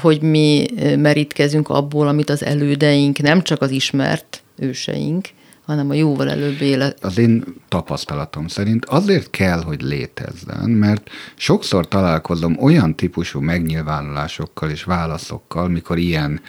[0.00, 5.28] hogy mi merítkezünk abból, amit az elődeink, nem csak az ismert őseink,
[5.66, 7.04] hanem a jóval előbb élet.
[7.04, 14.84] Az én tapasztalatom szerint azért kell, hogy létezzen, mert sokszor találkozom olyan típusú megnyilvánulásokkal és
[14.84, 16.40] válaszokkal, mikor ilyen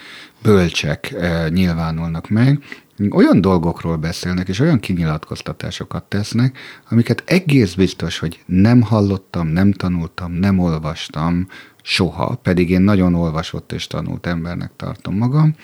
[0.42, 1.14] bölcsek
[1.48, 2.62] nyilvánulnak meg,
[3.10, 10.32] olyan dolgokról beszélnek, és olyan kinyilatkoztatásokat tesznek, amiket egész biztos, hogy nem hallottam, nem tanultam,
[10.32, 11.46] nem olvastam
[11.82, 15.54] soha, pedig én nagyon olvasott és tanult embernek tartom magam,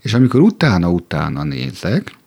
[0.00, 2.18] és amikor utána-utána nézek,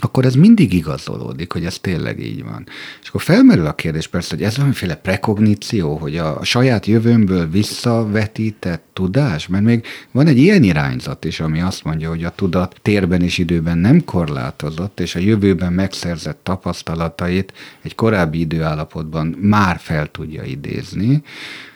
[0.00, 2.66] akkor ez mindig igazolódik, hogy ez tényleg így van.
[3.02, 8.93] És akkor felmerül a kérdés persze, hogy ez valamiféle prekogníció, hogy a saját jövőmből visszavetített
[8.94, 13.22] tudás, mert még van egy ilyen irányzat is, ami azt mondja, hogy a tudat térben
[13.22, 17.52] és időben nem korlátozott, és a jövőben megszerzett tapasztalatait
[17.82, 21.22] egy korábbi időállapotban már fel tudja idézni,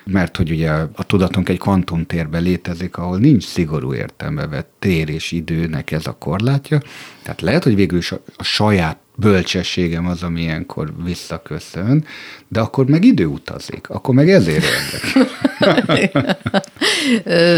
[0.03, 5.31] mert hogy ugye a tudatunk egy kvantumtérben létezik, ahol nincs szigorú értelme vett tér és
[5.31, 6.81] időnek ez a korlátja.
[7.23, 12.05] Tehát lehet, hogy végül is a, saját bölcsességem az, ami ilyenkor visszaköszön,
[12.47, 15.27] de akkor meg idő utazik, akkor meg ezért érdekes.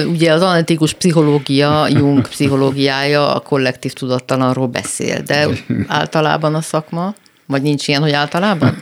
[0.14, 5.48] Ugye az analitikus pszichológia, Jung pszichológiája a kollektív tudattalanról beszél, de
[5.88, 8.82] általában a szakma, vagy nincs ilyen, hogy általában?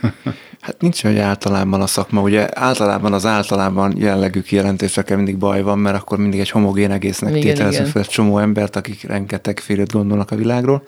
[0.60, 5.78] Hát nincs hogy általában a szakma, ugye általában az általában jellegű kijelentésekkel mindig baj van,
[5.78, 10.30] mert akkor mindig egy homogén egésznek tételezünk fel egy csomó embert, akik rengeteg félét gondolnak
[10.30, 10.82] a világról.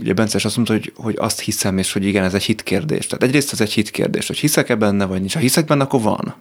[0.00, 3.06] Ugye Bence azt mondta, hogy, hogy azt hiszem, és hogy igen, ez egy hitkérdés.
[3.06, 5.34] Tehát egyrészt ez egy hitkérdés, hogy hiszek-e benne, vagy nincs.
[5.34, 6.34] Ha hiszek benne, akkor van.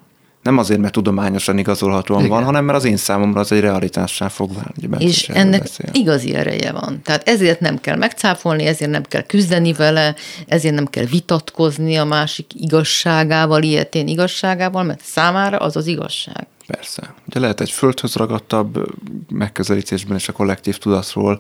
[0.44, 2.32] Nem azért, mert tudományosan igazolhatóan Igen.
[2.32, 5.06] van, hanem mert az én számomra az egy realitássá fog válni.
[5.06, 5.90] És ennek beszél.
[5.94, 7.02] igazi ereje van.
[7.04, 10.16] Tehát ezért nem kell megcáfolni, ezért nem kell küzdeni vele,
[10.48, 16.48] ezért nem kell vitatkozni a másik igazságával, ilyetén igazságával, mert számára az az igazság.
[16.70, 17.14] Persze.
[17.28, 18.96] Ugye lehet egy földhöz ragadtabb
[19.32, 21.40] megközelítésben és a kollektív tudatról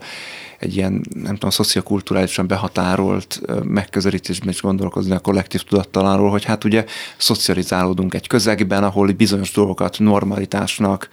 [0.60, 6.86] egy ilyen, nem tudom, szociokulturálisan behatárolt megközelítésben is gondolkozni a kollektív tudattalanról, hogy hát ugye
[7.18, 11.10] szocializálódunk egy közegben, ahol bizonyos dolgokat normalitásnak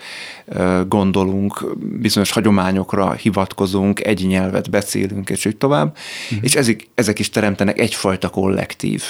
[0.88, 6.44] gondolunk, bizonyos hagyományokra hivatkozunk, egy nyelvet beszélünk, és így tovább, uh-huh.
[6.44, 9.02] és ezek, ezek is teremtenek egyfajta kollektív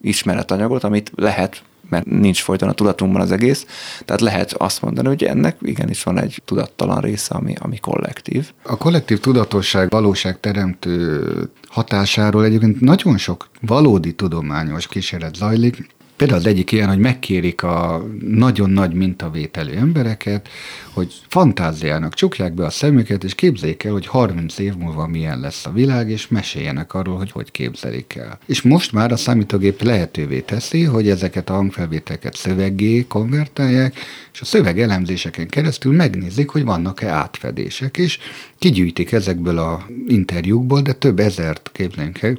[0.00, 3.66] ismeretanyagot, amit lehet mert nincs folyton a tudatunkban az egész.
[4.04, 8.52] Tehát lehet azt mondani, hogy ennek igenis van egy tudattalan része, ami, ami kollektív.
[8.62, 11.22] A kollektív tudatosság valóságteremtő
[11.68, 15.88] hatásáról egyébként nagyon sok valódi tudományos kísérlet zajlik,
[16.20, 20.48] Például az egyik ilyen, hogy megkérik a nagyon nagy mintavételű embereket,
[20.92, 25.66] hogy fantáziának csukják be a szemüket, és képzeljék el, hogy 30 év múlva milyen lesz
[25.66, 28.38] a világ, és meséljenek arról, hogy hogy képzelik el.
[28.46, 33.94] És most már a számítógép lehetővé teszi, hogy ezeket a hangfelvételeket szöveggé konvertálják,
[34.32, 38.18] és a szövegelemzéseken keresztül megnézik, hogy vannak-e átfedések, és
[38.58, 42.38] kigyűjtik ezekből a interjúkból, de több ezert képzeljünk el,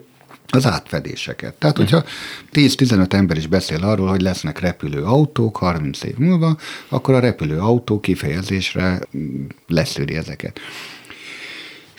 [0.52, 1.54] az átfedéseket.
[1.54, 2.04] Tehát, hogyha
[2.54, 6.58] 10-15 ember is beszél arról, hogy lesznek repülő autók 30 év múlva,
[6.90, 10.60] akkor a repülő autó kifejezésre mm, leszűri ezeket.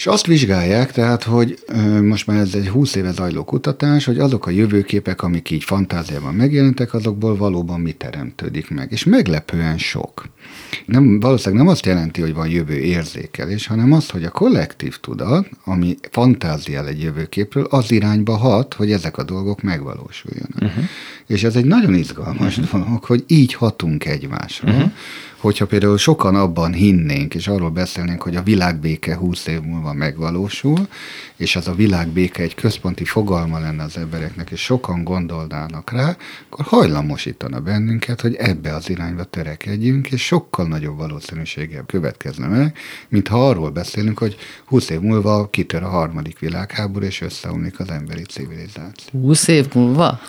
[0.02, 1.58] És azt vizsgálják, tehát, hogy
[2.02, 6.34] most már ez egy 20 éve zajló kutatás, hogy azok a jövőképek, amik így fantáziában
[6.34, 8.92] megjelentek, azokból valóban mi teremtődik meg.
[8.92, 10.28] És meglepően sok.
[10.86, 15.48] Nem, valószínűleg nem azt jelenti, hogy van jövő érzékelés, hanem azt, hogy a kollektív tudat,
[15.64, 20.62] ami fantáziál egy jövőképről, az irányba hat, hogy ezek a dolgok megvalósuljanak.
[20.62, 20.84] Uh-huh.
[21.32, 22.84] És ez egy nagyon izgalmas uh-huh.
[22.84, 24.72] dolog, hogy így hatunk egymásra.
[24.72, 24.92] Uh-huh
[25.42, 30.88] hogyha például sokan abban hinnénk, és arról beszélnénk, hogy a világbéke 20 év múlva megvalósul,
[31.42, 36.16] és az a világbéke egy központi fogalma lenne az embereknek, és sokan gondolnának rá,
[36.48, 42.78] akkor hajlamosítana bennünket, hogy ebbe az irányba törekedjünk, és sokkal nagyobb valószínűséggel következne meg,
[43.08, 47.90] mint ha arról beszélünk, hogy 20 év múlva kitör a harmadik világháború, és összeomlik az
[47.90, 49.20] emberi civilizáció.
[49.20, 50.20] 20 év múlva?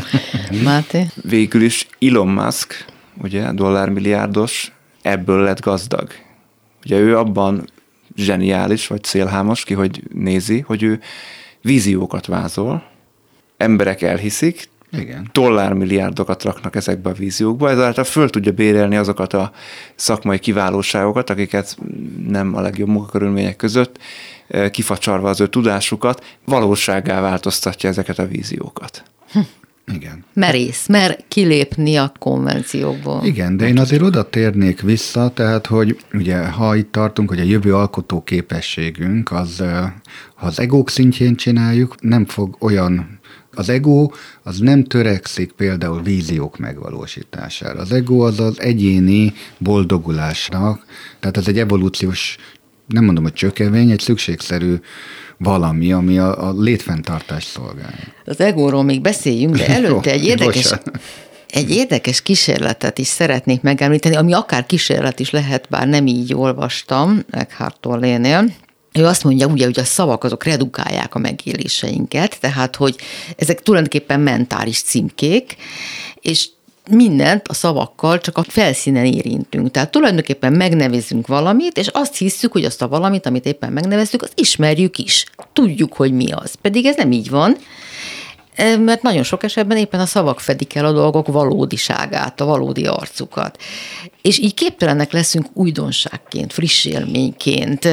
[0.64, 1.06] Máté?
[1.22, 2.84] Végül is Elon Musk
[3.22, 6.10] ugye dollármilliárdos, ebből lett gazdag.
[6.84, 7.64] Ugye ő abban
[8.18, 11.00] zseniális, vagy szélhámos ki, hogy nézi, hogy ő
[11.62, 12.82] víziókat vázol,
[13.56, 15.28] emberek elhiszik, igen.
[15.32, 19.52] dollármilliárdokat raknak ezekbe a víziókba, ezáltal föl tudja bérelni azokat a
[19.94, 21.76] szakmai kiválóságokat, akiket
[22.26, 23.98] nem a legjobb munkakörülmények között,
[24.48, 29.02] eh, kifacsarva az ő tudásukat, valóságá változtatja ezeket a víziókat.
[29.32, 29.40] Hm.
[29.94, 30.24] Igen.
[30.32, 33.24] Merész, mer kilépni a konvenciókból.
[33.24, 37.44] Igen, de én azért oda térnék vissza, tehát, hogy ugye, ha itt tartunk, hogy a
[37.44, 39.58] jövő alkotó képességünk, az,
[40.34, 43.18] ha az egók szintjén csináljuk, nem fog olyan
[43.58, 44.10] az ego
[44.42, 47.80] az nem törekszik például víziók megvalósítására.
[47.80, 50.84] Az ego az az egyéni boldogulásnak,
[51.20, 52.36] tehát ez egy evolúciós,
[52.88, 54.74] nem mondom, hogy csökevény, egy szükségszerű
[55.38, 58.14] valami, ami a, a létfenntartás szolgálja.
[58.24, 60.72] Az egóról még beszéljünk, de előtte egy érdekes,
[61.48, 67.24] egy érdekes kísérletet is szeretnék megemlíteni, ami akár kísérlet is lehet, bár nem így olvastam
[67.30, 68.44] Eckhart Tolle-nél.
[68.92, 72.96] Ő azt mondja ugye, hogy a szavak azok redukálják a megéléseinket, tehát hogy
[73.36, 75.56] ezek tulajdonképpen mentális címkék,
[76.20, 76.48] és
[76.88, 79.70] mindent a szavakkal csak a felszínen érintünk.
[79.70, 84.40] Tehát tulajdonképpen megnevezünk valamit, és azt hiszük, hogy azt a valamit, amit éppen megneveztük, azt
[84.40, 85.24] ismerjük is.
[85.52, 86.54] Tudjuk, hogy mi az.
[86.54, 87.56] Pedig ez nem így van
[88.54, 92.86] e, mert nagyon sok esetben éppen a szavak fedik el a dolgok valódiságát, a valódi
[92.86, 93.62] arcukat.
[94.22, 97.88] És így képtelenek leszünk újdonságként, friss élményként,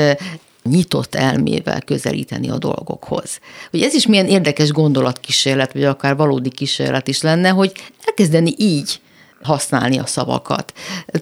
[0.70, 3.40] nyitott elmével közelíteni a dolgokhoz.
[3.72, 7.72] Hogy ez is milyen érdekes gondolatkísérlet, vagy akár valódi kísérlet is lenne, hogy
[8.06, 9.00] elkezdeni így
[9.46, 10.74] használni a szavakat.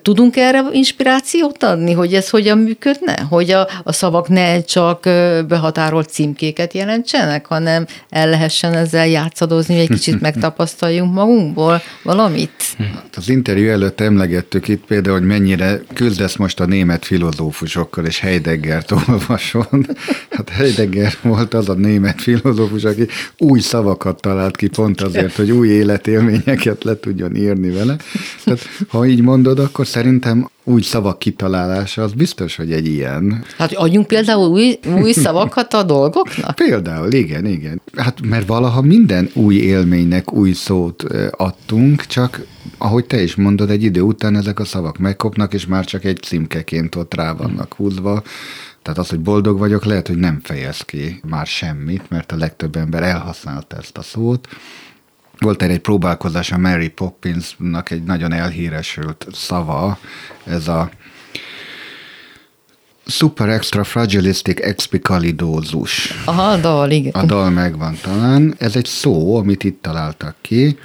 [0.02, 3.22] Tudunk erre inspirációt adni, hogy ez hogyan működne?
[3.30, 5.02] Hogy a, a szavak ne csak
[5.48, 12.52] behatárolt címkéket jelentsenek, hanem el lehessen ezzel játszadozni, hogy egy kicsit megtapasztaljunk magunkból valamit?
[12.78, 18.20] Hát az interjú előtt emlegettük itt például, hogy mennyire küzdesz most a német filozófusokkal, és
[18.20, 19.68] Heideggert olvasol.
[20.30, 23.08] Hát Heidegger volt az a német filozófus, aki
[23.38, 27.96] új szavakat talált ki pont azért, hogy új életélményeket le tudjon írni vele.
[28.44, 33.44] Tehát, ha így mondod, akkor szerintem új szavak kitalálása, az biztos, hogy egy ilyen.
[33.58, 36.56] Hát adjunk például új, új szavakat a dolgoknak?
[36.56, 37.82] Például, igen, igen.
[37.96, 42.42] Hát mert valaha minden új élménynek új szót adtunk, csak
[42.78, 46.20] ahogy te is mondod, egy idő után ezek a szavak megkopnak, és már csak egy
[46.22, 48.24] címkeként ott rá vannak húzva.
[48.82, 52.76] Tehát az, hogy boldog vagyok, lehet, hogy nem fejez ki már semmit, mert a legtöbb
[52.76, 54.48] ember elhasználta ezt a szót.
[55.44, 59.98] Volt erre egy próbálkozás a Mary Poppinsnak egy nagyon elhíresült szava,
[60.44, 60.90] ez a
[63.06, 66.14] Super Extra Fragilistic Expicalidózus.
[66.26, 67.12] Aha, a dal, igen.
[67.12, 68.56] A dal megvan talán.
[68.58, 70.78] Ez egy szó, amit itt találtak ki,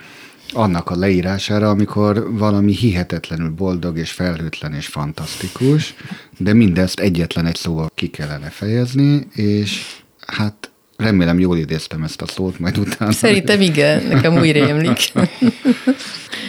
[0.53, 5.95] annak a leírására, amikor valami hihetetlenül boldog és felhőtlen és fantasztikus,
[6.39, 10.71] de mindezt egyetlen egy szóval ki kellene fejezni, és hát
[11.03, 13.13] Remélem jól idéztem ezt a szót, majd utána.
[13.13, 15.13] Szerintem igen, nekem úgy rémlik.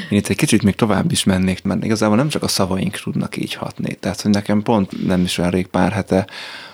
[0.10, 3.38] Én itt egy kicsit még tovább is mennék, mert igazából nem csak a szavaink tudnak
[3.38, 3.94] így hatni.
[3.94, 6.28] Tehát, hogy nekem pont nem is olyan rég pár hete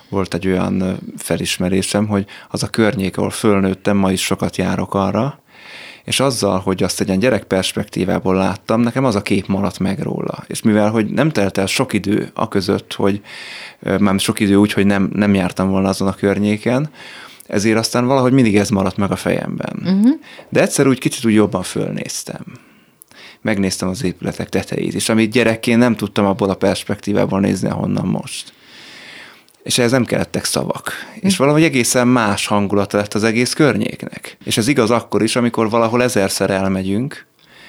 [0.09, 5.39] volt egy olyan felismerésem, hogy az a környék, ahol fölnőttem, ma is sokat járok arra,
[6.03, 9.99] és azzal, hogy azt egy ilyen gyerek perspektívából láttam, nekem az a kép maradt meg
[9.99, 10.43] róla.
[10.47, 13.21] És mivel, hogy nem telt el sok idő a között, hogy
[13.99, 16.89] már sok idő úgy, hogy nem, nem jártam volna azon a környéken,
[17.47, 19.79] ezért aztán valahogy mindig ez maradt meg a fejemben.
[19.84, 20.19] Uh-huh.
[20.49, 22.43] De egyszer úgy kicsit úgy jobban fölnéztem.
[23.41, 28.53] Megnéztem az épületek tetejét, és amit gyerekként nem tudtam abból a perspektívából nézni, ahonnan most.
[29.65, 30.91] és ehhez nem kellettek szavak.
[31.19, 34.38] És valahogy egészen más hangulata lett az egész környéknek.
[34.43, 37.25] És ez igaz akkor is, amikor valahol ezerszer elmegyünk,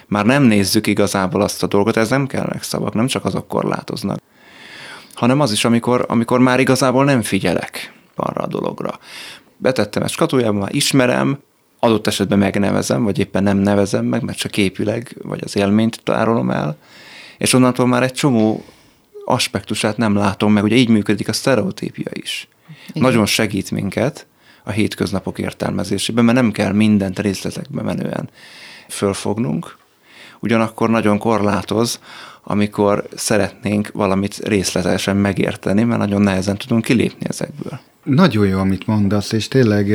[0.06, 4.18] már nem nézzük igazából azt a dolgot, ez nem kellnek szavak, nem csak azok korlátoznak,
[5.14, 8.98] hanem az is, amikor, amikor már igazából nem figyelek arra a dologra.
[9.56, 11.38] Betettem egy skatujába, már ismerem,
[11.78, 16.50] adott esetben megnevezem, vagy éppen nem nevezem meg, mert csak képileg, vagy az élményt tárolom
[16.50, 16.76] el,
[17.38, 18.64] és onnantól már egy csomó
[19.24, 22.48] aspektusát nem látom meg, ugye így működik a sztereotípia is.
[22.88, 23.02] Igen.
[23.02, 24.26] Nagyon segít minket
[24.64, 28.28] a hétköznapok értelmezésében, mert nem kell mindent részletekbe menően
[28.88, 29.76] fölfognunk,
[30.40, 32.00] ugyanakkor nagyon korlátoz,
[32.42, 37.80] amikor szeretnénk valamit részletesen megérteni, mert nagyon nehezen tudunk kilépni ezekből.
[38.06, 39.86] Nagyon jó, amit mondasz, és tényleg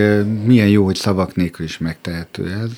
[0.45, 2.69] milyen jó, hogy szavak nélkül is megtehető ez.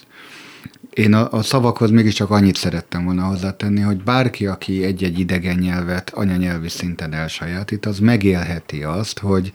[0.93, 6.09] Én a, a szavakhoz mégiscsak annyit szerettem volna hozzátenni, hogy bárki, aki egy-egy idegen nyelvet
[6.09, 9.51] anyanyelvi szinten elsajátít, az megélheti azt, hogy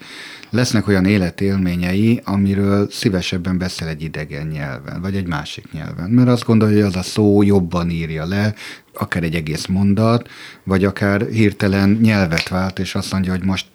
[0.49, 6.09] lesznek olyan életélményei, amiről szívesebben beszél egy idegen nyelven, vagy egy másik nyelven.
[6.09, 8.53] Mert azt gondolja, hogy az a szó jobban írja le,
[8.93, 10.29] akár egy egész mondat,
[10.63, 13.65] vagy akár hirtelen nyelvet vált, és azt mondja, hogy most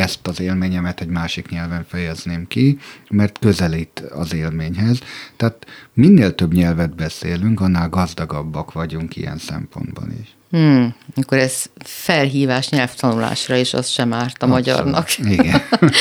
[0.00, 2.78] ezt az élményemet egy másik nyelven fejezném ki,
[3.10, 4.98] mert közelít az élményhez.
[5.36, 10.28] Tehát minél több nyelvet beszélünk, annál gazdagabbak vagyunk ilyen szempontban is.
[10.50, 14.66] Hmm, akkor ez felhívás nyelvtanulásra is, az sem árt a Abszolút.
[14.66, 15.18] magyarnak.
[15.18, 15.60] Igen.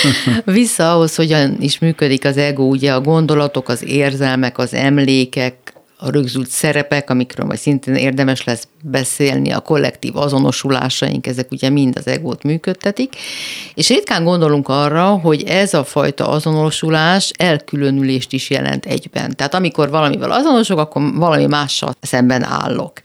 [0.46, 5.56] Vissza ahhoz, hogyan is működik az ego, ugye a gondolatok, az érzelmek, az emlékek,
[6.02, 11.98] a rögzült szerepek, amikről majd szintén érdemes lesz beszélni, a kollektív azonosulásaink, ezek ugye mind
[11.98, 13.16] az egót működtetik,
[13.74, 19.36] és ritkán gondolunk arra, hogy ez a fajta azonosulás elkülönülést is jelent egyben.
[19.36, 23.02] Tehát amikor valamivel azonosok, akkor valami mással szemben állok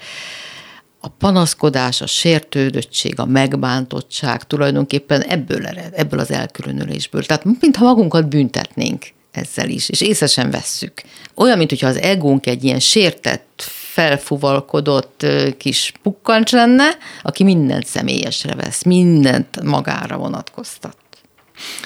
[1.00, 7.24] a panaszkodás, a sértődöttség, a megbántottság tulajdonképpen ebből ered, ebből az elkülönülésből.
[7.24, 9.04] Tehát mintha magunkat büntetnénk
[9.36, 10.92] ezzel is, és észre sem vesszük.
[11.34, 15.26] Olyan, mintha az egónk egy ilyen sértett, felfuvalkodott
[15.58, 16.88] kis pukkancs lenne,
[17.22, 20.96] aki mindent személyesre vesz, mindent magára vonatkoztat.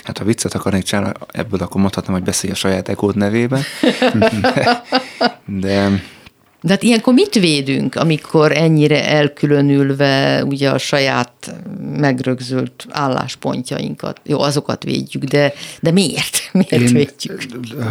[0.03, 3.63] Hát ha viccet akarnék csinálni, ebből akkor mondhatom, hogy beszélj a saját egód nevében.
[4.41, 4.83] De,
[5.45, 6.03] de
[6.61, 11.55] de hát ilyenkor mit védünk, amikor ennyire elkülönülve ugye a saját
[11.97, 16.49] megrögzült álláspontjainkat, jó, azokat védjük, de, de miért?
[16.53, 17.43] Miért én védjük?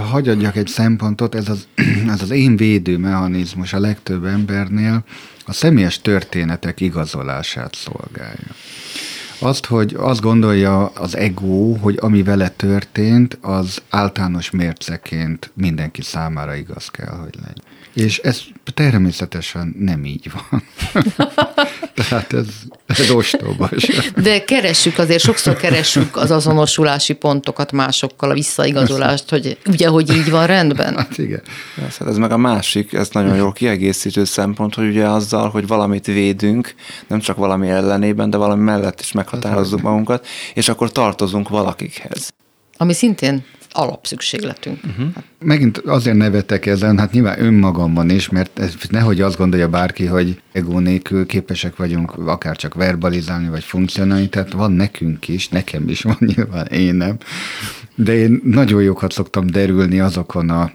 [0.09, 1.67] Hagyadjak egy szempontot, ez az,
[2.13, 5.03] ez az én védő mechanizmus a legtöbb embernél
[5.45, 8.55] a személyes történetek igazolását szolgálja.
[9.39, 16.55] Azt, hogy azt gondolja az ego, hogy ami vele történt, az általános mérceként mindenki számára
[16.55, 17.76] igaz kell, hogy legyen.
[17.97, 18.41] És ez
[18.73, 20.63] természetesen nem így van.
[22.09, 22.45] Tehát ez,
[22.85, 23.89] ez ostobas.
[24.15, 30.29] De keressük azért, sokszor keressük az azonosulási pontokat másokkal, a visszaigazolást, hogy ugye, hogy így
[30.29, 30.95] van rendben.
[30.95, 31.41] Hát igen.
[31.75, 36.05] Hát ez meg a másik, ez nagyon jó kiegészítő szempont, hogy ugye azzal, hogy valamit
[36.05, 36.75] védünk,
[37.07, 42.33] nem csak valami ellenében, de valami mellett is meghatározzuk magunkat, és akkor tartozunk valakikhez.
[42.77, 44.79] Ami szintén alapszükségletünk.
[44.83, 45.07] Uh-huh.
[45.39, 50.41] Megint azért nevetek ezen, hát nyilván önmagamban is, mert ez, nehogy azt gondolja bárki, hogy
[50.51, 56.01] ego nélkül képesek vagyunk akár csak verbalizálni, vagy funkcionálni, tehát van nekünk is, nekem is
[56.01, 57.17] van nyilván, én nem,
[57.95, 60.71] de én nagyon jókat szoktam derülni azokon a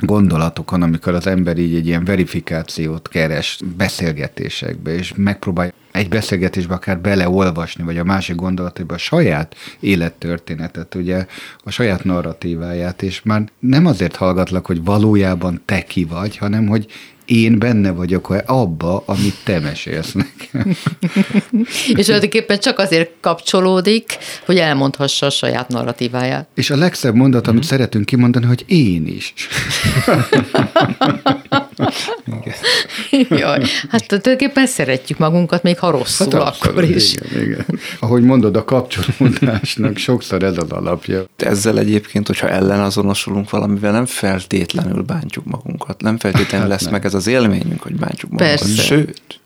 [0.00, 7.00] gondolatokon, amikor az ember így egy ilyen verifikációt keres beszélgetésekbe, és megpróbálja egy beszélgetésbe akár
[7.00, 11.26] beleolvasni, vagy a másik gondolataiba a saját élettörténetet, ugye
[11.64, 16.86] a saját narratíváját, és már nem azért hallgatlak, hogy valójában te ki vagy, hanem hogy
[17.32, 20.76] én benne vagyok abba, amit te mesélsz nekem.
[21.98, 26.48] és tulajdonképpen csak azért kapcsolódik, hogy elmondhassa a saját narratíváját.
[26.54, 27.68] És a legszebb mondat, amit mm.
[27.68, 29.34] szeretünk kimondani, hogy én is.
[33.28, 37.14] Jaj, hát tulajdonképpen szeretjük magunkat, még ha rosszul, hát akkor is.
[37.14, 37.66] Igen, igen.
[38.00, 41.24] Ahogy mondod, a kapcsolódásnak sokszor ez az alapja.
[41.36, 46.00] Ezzel egyébként, hogyha ellenazonosulunk valamivel, nem feltétlenül bántjuk magunkat.
[46.00, 46.92] Nem feltétlenül hát lesz nem.
[46.92, 48.58] meg ez az élményünk, hogy bántjuk magunkat.
[48.58, 48.82] Persze.
[48.82, 49.40] Sőt,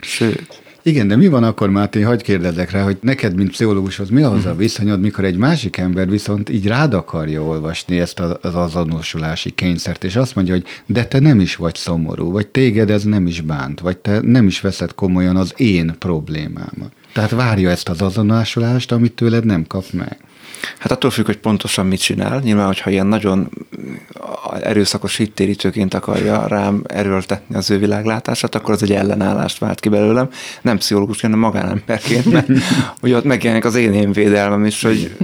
[0.00, 0.62] sőt.
[0.88, 4.44] Igen, de mi van akkor, Máté, hagyd kérdezek rá, hogy neked, mint pszichológushoz, mi az
[4.44, 4.58] a mhm.
[4.58, 10.16] viszonyod, mikor egy másik ember viszont így rád akarja olvasni ezt az azonosulási kényszert, és
[10.16, 13.80] azt mondja, hogy de te nem is vagy szomorú, vagy téged ez nem is bánt,
[13.80, 16.92] vagy te nem is veszed komolyan az én problémámat.
[17.12, 20.18] Tehát várja ezt az azonosulást, amit tőled nem kap meg.
[20.78, 22.40] Hát attól függ, hogy pontosan mit csinál.
[22.40, 23.48] Nyilván, hogyha ilyen nagyon
[24.62, 30.28] erőszakos hittérítőként akarja rám erőltetni az ő világlátását, akkor az egy ellenállást vált ki belőlem.
[30.62, 32.48] Nem pszichológusként, hanem magánemberként, mert
[33.02, 35.16] ugye ott megjelenik az én én védelmem is, hogy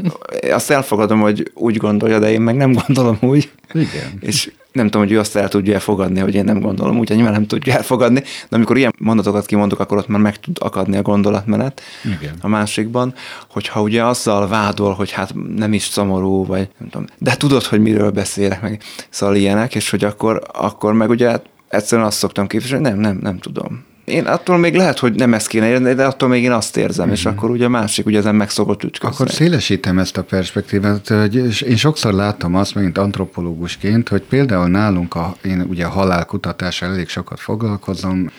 [0.50, 3.50] azt elfogadom, hogy úgy gondolja, de én meg nem gondolom úgy.
[3.72, 4.12] Igen.
[4.20, 7.34] És nem tudom, hogy ő azt el tudja elfogadni, hogy én nem gondolom, úgyhogy nyilván
[7.34, 11.02] nem tudja elfogadni, de amikor ilyen mondatokat kimondok, akkor ott már meg tud akadni a
[11.02, 12.34] gondolatmenet Igen.
[12.40, 13.14] a másikban,
[13.50, 17.80] hogyha ugye azzal vádol, hogy hát nem is szomorú, vagy nem tudom, de tudod, hogy
[17.80, 22.88] miről beszélek, meg szóval ilyenek, és hogy akkor, akkor meg ugye egyszerűen azt szoktam képviselni,
[22.88, 26.28] nem, nem, nem tudom én attól még lehet, hogy nem ezt kéne érni, de attól
[26.28, 27.14] még én azt érzem, mm-hmm.
[27.14, 27.36] és mhm.
[27.36, 29.14] akkor ugye a másik ugye ezen meg szokott ütközni.
[29.14, 35.14] Akkor szélesítem ezt a perspektívát, hogy én sokszor látom azt, mint antropológusként, hogy például nálunk,
[35.14, 38.30] a, én ugye a halálkutatással elég sokat foglalkozom,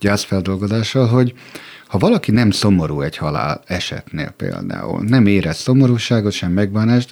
[0.00, 1.34] gyászfeldolgozással, hogy
[1.86, 7.10] ha valaki nem szomorú egy halál esetnél például, nem érez szomorúságot, sem megbánást,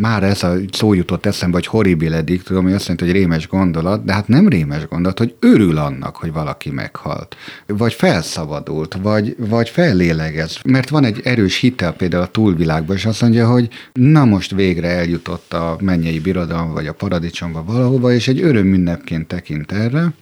[0.00, 4.04] már ez a szó jutott eszembe, hogy horribiledik, tudom, hogy azt jelenti, hogy rémes gondolat,
[4.04, 7.36] de hát nem rémes gondolat, hogy örül annak, hogy valaki meghalt,
[7.66, 10.58] vagy felszabadult, vagy, vagy fellélegez.
[10.64, 14.88] Mert van egy erős hitel például a túlvilágban, és azt mondja, hogy na most végre
[14.88, 20.12] eljutott a mennyei birodalom, vagy a paradicsomba valahova, és egy öröm ünnepként tekint erre,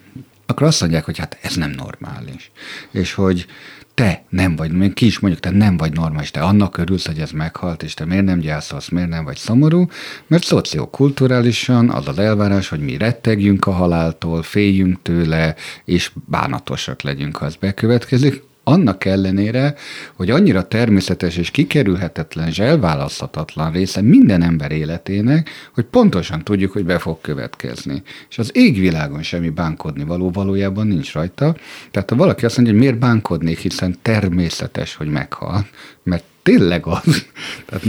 [0.47, 2.51] akkor azt mondják, hogy hát ez nem normális.
[2.91, 3.47] És hogy
[3.95, 7.19] te nem vagy, még ki is mondjuk, te nem vagy normális, te annak örülsz, hogy
[7.19, 9.87] ez meghalt, és te miért nem gyászolsz, miért nem vagy szomorú,
[10.27, 17.37] mert szociokulturálisan az az elvárás, hogy mi rettegjünk a haláltól, féljünk tőle, és bánatosak legyünk,
[17.37, 19.75] ha az bekövetkezik, annak ellenére,
[20.15, 26.85] hogy annyira természetes és kikerülhetetlen és elválaszthatatlan része minden ember életének, hogy pontosan tudjuk, hogy
[26.85, 28.03] be fog következni.
[28.31, 31.57] És az égvilágon semmi bánkodni való valójában nincs rajta.
[31.91, 35.67] Tehát ha valaki azt mondja, hogy miért bánkodnék, hiszen természetes, hogy meghal,
[36.03, 37.03] mert tényleg az.
[37.67, 37.85] Tehát,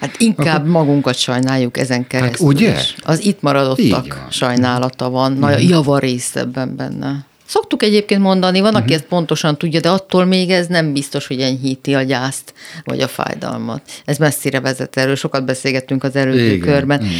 [0.00, 2.46] hát inkább akkor, magunkat sajnáljuk ezen hát keresztül.
[2.46, 2.76] Hát ugye?
[2.98, 5.68] Az itt maradottak sajnálata van, nagy mhm.
[5.68, 7.26] javarész ebben benne.
[7.48, 8.96] Szoktuk egyébként mondani, van, aki uh-huh.
[8.96, 13.08] ezt pontosan tudja, de attól még ez nem biztos, hogy enyhíti a gyászt, vagy a
[13.08, 13.82] fájdalmat.
[14.04, 17.00] Ez messzire vezet erről, sokat beszélgettünk az előző körben.
[17.00, 17.12] Igen.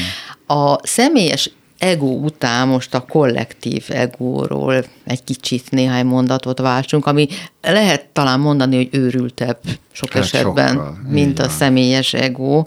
[0.46, 7.28] A személyes ego után most a kollektív egóról egy kicsit néhány mondatot váltsunk, ami
[7.60, 9.58] lehet talán mondani, hogy őrültebb
[9.92, 10.98] sok hát esetben, sokkal.
[11.08, 12.64] mint a személyes ego.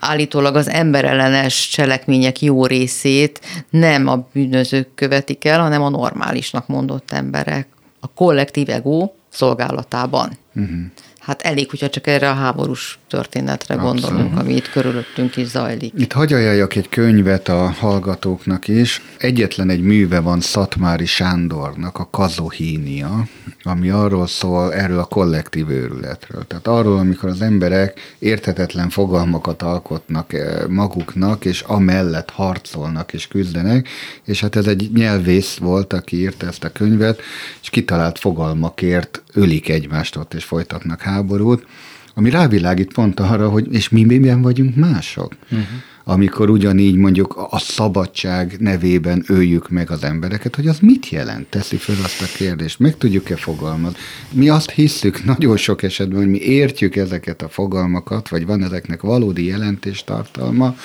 [0.00, 3.40] Állítólag az emberellenes cselekmények jó részét
[3.70, 7.68] nem a bűnözők követik el, hanem a normálisnak mondott emberek.
[8.00, 10.38] A kollektív ego szolgálatában.
[10.54, 10.78] Uh-huh.
[11.24, 14.00] Hát elég, hogyha csak erre a háborús történetre Abszolút.
[14.00, 15.92] gondolunk, ami itt körülöttünk is zajlik.
[15.96, 19.02] Itt hagy ajánljak egy könyvet a hallgatóknak is.
[19.18, 23.26] Egyetlen egy műve van Szatmári Sándornak, a Kazohínia,
[23.62, 26.46] ami arról szól, erről a kollektív őrületről.
[26.46, 33.88] Tehát arról, amikor az emberek érthetetlen fogalmakat alkotnak eh, maguknak, és amellett harcolnak és küzdenek,
[34.24, 37.20] és hát ez egy nyelvész volt, aki írta ezt a könyvet,
[37.62, 41.66] és kitalált fogalmakért ölik egymást ott, és folytatnak háborút,
[42.14, 45.36] ami rávilágít pont arra, hogy és mi miben vagyunk mások.
[45.42, 45.66] Uh-huh.
[46.06, 51.46] Amikor ugyanígy mondjuk a szabadság nevében öljük meg az embereket, hogy az mit jelent?
[51.46, 52.78] Teszi fel azt a kérdést.
[52.78, 53.98] Meg tudjuk-e fogalmazni?
[54.30, 59.00] Mi azt hiszük nagyon sok esetben, hogy mi értjük ezeket a fogalmakat, vagy van ezeknek
[59.00, 60.76] valódi jelentéstartalma,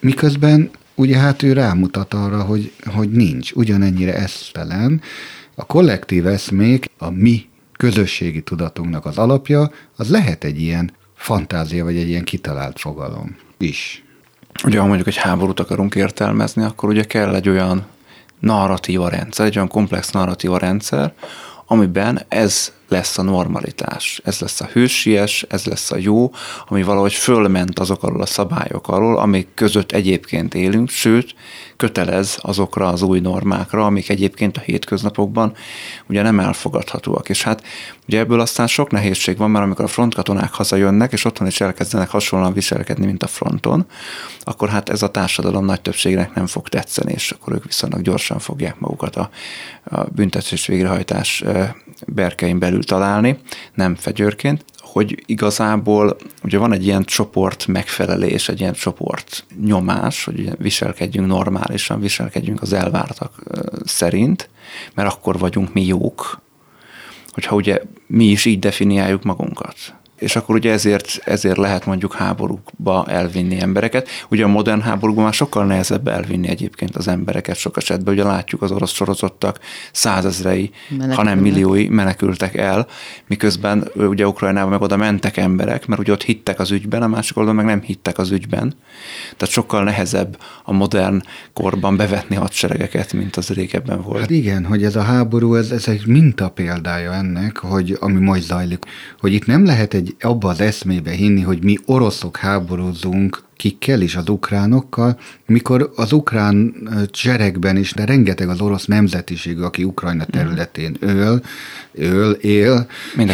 [0.00, 5.00] miközben ugye hát ő rámutat arra, hogy, hogy nincs, ugyanennyire esztelen.
[5.54, 7.49] A kollektív eszmék, a mi
[7.80, 14.04] közösségi tudatunknak az alapja, az lehet egy ilyen fantázia, vagy egy ilyen kitalált fogalom is.
[14.64, 17.86] Ugye, ha mondjuk egy háborút akarunk értelmezni, akkor ugye kell egy olyan
[18.38, 21.12] narratíva rendszer, egy olyan komplex narratíva rendszer,
[21.66, 26.30] amiben ez lesz a normalitás, ez lesz a hősies, ez lesz a jó,
[26.68, 31.34] ami valahogy fölment azok alól a szabályok alól, amik között egyébként élünk, sőt,
[31.76, 35.52] kötelez azokra az új normákra, amik egyébként a hétköznapokban
[36.06, 37.28] ugye nem elfogadhatóak.
[37.28, 37.62] És hát
[38.06, 42.08] ugye ebből aztán sok nehézség van, mert amikor a frontkatonák hazajönnek, és otthon is elkezdenek
[42.08, 43.86] hasonlóan viselkedni, mint a fronton,
[44.40, 48.38] akkor hát ez a társadalom nagy többségnek nem fog tetszeni, és akkor ők viszonylag gyorsan
[48.38, 49.30] fogják magukat a,
[49.84, 51.44] a büntetés végrehajtás
[52.06, 53.38] berkein belül találni,
[53.74, 60.50] nem fegyőrként, hogy igazából ugye van egy ilyen csoport megfelelés, egy ilyen csoport nyomás, hogy
[60.58, 63.42] viselkedjünk normálisan, viselkedjünk az elvártak
[63.84, 64.48] szerint,
[64.94, 66.40] mert akkor vagyunk mi jók,
[67.32, 69.76] hogyha ugye mi is így definiáljuk magunkat.
[70.20, 74.08] És akkor ugye ezért, ezért lehet mondjuk háborúkba elvinni embereket.
[74.28, 78.14] Ugye a modern háborúban már sokkal nehezebb elvinni egyébként az embereket sok esetben.
[78.14, 79.58] Ugye látjuk az orosz sorozottak
[79.92, 80.70] százezrei,
[81.10, 82.86] ha nem milliói menekültek el,
[83.26, 87.36] miközben ugye Ukrajnában meg oda mentek emberek, mert ugye ott hittek az ügyben, a másik
[87.36, 88.74] oldalon meg nem hittek az ügyben.
[89.36, 94.20] Tehát sokkal nehezebb a modern korban bevetni hadseregeket, mint az régebben volt.
[94.20, 98.84] Hát igen, hogy ez a háború, ez, ez egy mintapéldája ennek, hogy ami most zajlik,
[99.20, 104.16] hogy itt nem lehet egy abba az eszmébe hinni, hogy mi oroszok háborúzunk kikkel is,
[104.16, 106.74] az ukránokkal, mikor az ukrán
[107.10, 111.40] cserekben is, de rengeteg az orosz nemzetiség, aki Ukrajna területén öl,
[111.92, 112.86] öl, él,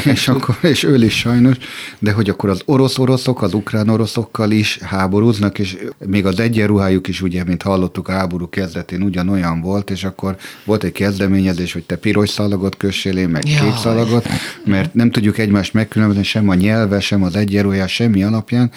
[0.05, 1.57] és, akkor, és öl is sajnos,
[1.99, 7.23] de hogy akkor az orosz-oroszok az ukrán oroszokkal is háborúznak, és még az egyenruhájuk is
[7.23, 11.97] ugye, mint hallottuk a háború kezdetén ugyanolyan volt, és akkor volt egy kezdeményezés, hogy te
[11.97, 13.61] piros szalagot kössél, én meg Jaj.
[13.61, 14.29] kék szalagot,
[14.65, 18.71] mert nem tudjuk egymást megkülönböztetni sem a nyelve, sem az egyenruhá, semmi alapján.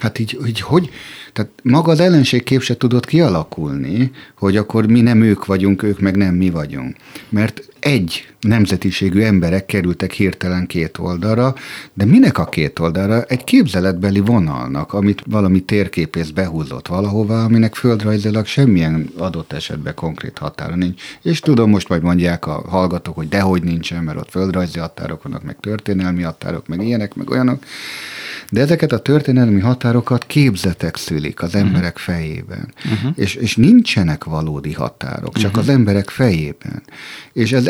[0.00, 0.89] Hát így, így hogy
[1.32, 6.16] tehát maga az ellenségkép se tudott kialakulni, hogy akkor mi nem ők vagyunk, ők meg
[6.16, 6.96] nem mi vagyunk.
[7.28, 11.54] Mert egy nemzetiségű emberek kerültek hirtelen két oldalra,
[11.94, 13.22] de minek a két oldalra?
[13.22, 20.74] Egy képzeletbeli vonalnak, amit valami térképész behúzott valahova, aminek földrajzilag semmilyen adott esetben konkrét határa
[20.74, 21.02] nincs.
[21.22, 25.42] És tudom, most majd mondják a hallgatók, hogy dehogy nincsen, mert ott földrajzi határok vannak,
[25.42, 27.64] meg történelmi határok, meg ilyenek, meg olyanok.
[28.50, 32.14] De ezeket a történelmi határokat képzetek szülik az emberek uh-huh.
[32.14, 32.74] fejében.
[32.92, 33.12] Uh-huh.
[33.14, 35.62] És, és nincsenek valódi határok, csak uh-huh.
[35.62, 36.82] az emberek fejében.
[37.32, 37.66] És ez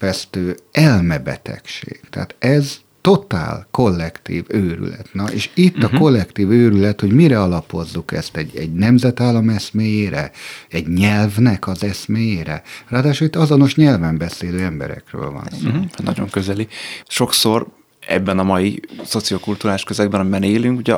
[0.00, 2.00] elképesztő elmebetegség.
[2.10, 5.08] Tehát ez totál kollektív őrület.
[5.12, 5.94] Na, és itt uh-huh.
[5.94, 10.30] a kollektív őrület, hogy mire alapozzuk ezt, egy, egy nemzetállam eszméjére,
[10.68, 12.62] egy nyelvnek az eszméjére.
[12.88, 15.68] Ráadásul itt azonos nyelven beszélő emberekről van szó.
[15.68, 15.84] Uh-huh.
[16.04, 16.68] Nagyon közeli.
[17.08, 17.66] Sokszor
[18.06, 20.96] ebben a mai szociokulturális közegben, amiben élünk, ugye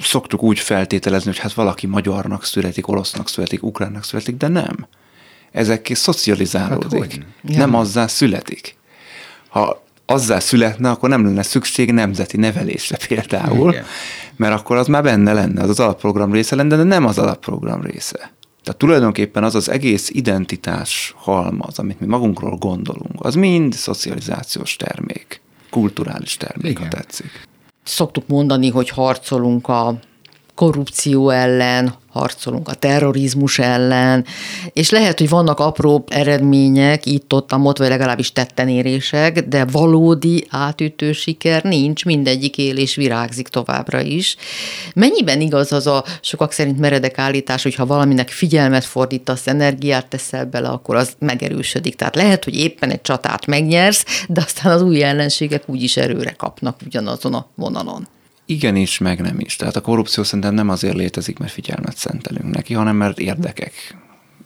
[0.00, 4.86] szoktuk úgy feltételezni, hogy hát valaki magyarnak születik, orosznak születik, ukránnak születik, de nem.
[5.54, 7.12] Ezekké szocializálódik.
[7.12, 8.76] Hát, nem azzá születik.
[9.48, 13.84] Ha azzá születne, akkor nem lenne szükség nemzeti nevelésre például, Igen.
[14.36, 17.82] mert akkor az már benne lenne, az az alapprogram része lenne, de nem az alapprogram
[17.82, 18.32] része.
[18.62, 25.42] Tehát tulajdonképpen az az egész identitás halmaz, amit mi magunkról gondolunk, az mind szocializációs termék
[25.74, 26.82] kulturális termék, Igen.
[26.82, 27.46] ha tetszik.
[27.82, 29.98] Szoktuk mondani, hogy harcolunk a
[30.54, 34.24] korrupció ellen, harcolunk a terrorizmus ellen,
[34.72, 41.62] és lehet, hogy vannak apró eredmények itt-ott, ott, vagy legalábbis tettenérések, de valódi átütő siker
[41.62, 44.36] nincs, mindegyik él és virágzik továbbra is.
[44.94, 50.44] Mennyiben igaz az a sokak szerint meredek állítás, hogy ha valaminek figyelmet fordítasz, energiát teszel
[50.44, 51.96] bele, akkor az megerősödik.
[51.96, 56.76] Tehát lehet, hogy éppen egy csatát megnyersz, de aztán az új ellenségek úgyis erőre kapnak
[56.84, 58.08] ugyanazon a vonalon.
[58.46, 59.56] Igenis, meg nem is.
[59.56, 63.96] Tehát a korrupció szerintem nem azért létezik, mert figyelmet szentelünk neki, hanem mert érdekek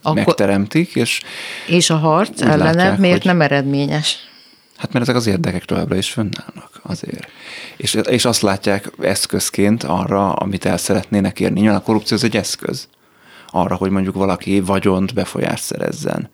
[0.03, 0.25] Akkor...
[0.25, 1.21] megteremtik, és...
[1.67, 3.27] És a harc ellene miért hogy...
[3.27, 4.17] nem eredményes?
[4.77, 7.29] Hát mert ezek az érdekek továbbra is fönnállnak azért.
[7.77, 11.61] És, és azt látják eszközként arra, amit el szeretnének érni.
[11.61, 12.89] Nyilván a korrupció az egy eszköz
[13.47, 16.31] arra, hogy mondjuk valaki vagyont befolyást szerezzen,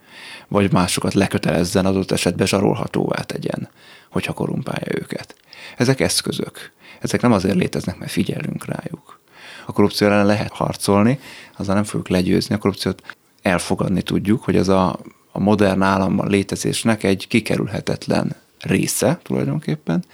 [0.48, 3.68] vagy másokat lekötelezzen, adott esetben zsarolhatóvá tegyen,
[4.10, 5.34] hogyha korumpálja őket.
[5.76, 6.72] Ezek eszközök
[7.04, 9.20] ezek nem azért léteznek, mert figyelünk rájuk.
[9.66, 11.18] A korrupció ellen lehet harcolni,
[11.56, 13.02] azzal nem fogjuk legyőzni a korrupciót,
[13.42, 14.98] elfogadni tudjuk, hogy ez a,
[15.32, 20.04] a modern államban létezésnek egy kikerülhetetlen része tulajdonképpen,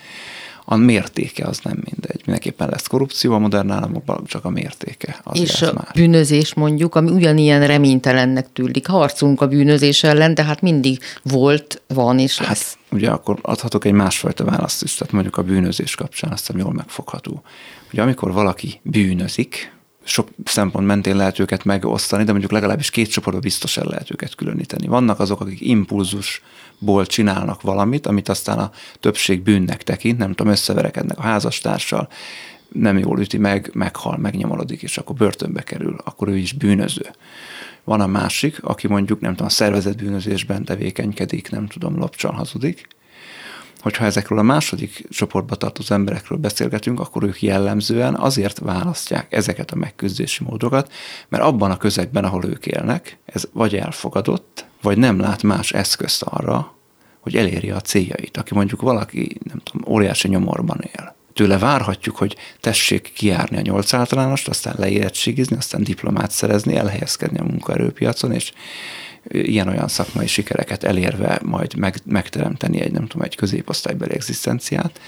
[0.72, 2.20] a mértéke az nem mindegy.
[2.24, 5.20] Mindenképpen lesz korrupció a modern államokban, csak a mértéke.
[5.22, 5.88] Az és a már.
[5.94, 8.86] bűnözés mondjuk, ami ugyanilyen reménytelennek tűnik.
[8.86, 12.72] Harcunk a bűnözés ellen, de hát mindig volt, van és hát, lesz.
[12.72, 16.72] Hát ugye akkor adhatok egy másfajta választ is, tehát mondjuk a bűnözés kapcsán azt jól
[16.72, 17.42] megfogható.
[17.92, 19.72] Ugye amikor valaki bűnözik,
[20.04, 24.34] sok szempont mentén lehet őket megosztani, de mondjuk legalábbis két csoportban biztos el lehet őket
[24.34, 24.86] különíteni.
[24.86, 25.60] Vannak azok, akik
[26.80, 28.70] impulzusból csinálnak valamit, amit aztán a
[29.00, 32.08] többség bűnnek tekint, nem tudom, összeverekednek a házastársal,
[32.72, 37.06] nem jól üti meg, meghal, megnyomorodik, és akkor börtönbe kerül, akkor ő is bűnöző.
[37.84, 42.88] Van a másik, aki mondjuk, nem tudom, a szervezet bűnözésben tevékenykedik, nem tudom, lopcsal hazudik,
[43.80, 49.76] hogyha ezekről a második csoportba tartozó emberekről beszélgetünk, akkor ők jellemzően azért választják ezeket a
[49.76, 50.92] megküzdési módokat,
[51.28, 56.22] mert abban a közegben, ahol ők élnek, ez vagy elfogadott, vagy nem lát más eszközt
[56.22, 56.74] arra,
[57.20, 58.36] hogy elérje a céljait.
[58.36, 61.14] Aki mondjuk valaki, nem tudom, óriási nyomorban él.
[61.32, 67.44] Tőle várhatjuk, hogy tessék kiárni a nyolc általánost, aztán leérettségizni, aztán diplomát szerezni, elhelyezkedni a
[67.44, 68.52] munkaerőpiacon, és
[69.28, 75.00] ilyen-olyan szakmai sikereket elérve majd meg, megteremteni egy, nem tudom, egy középosztálybeli egzisztenciát.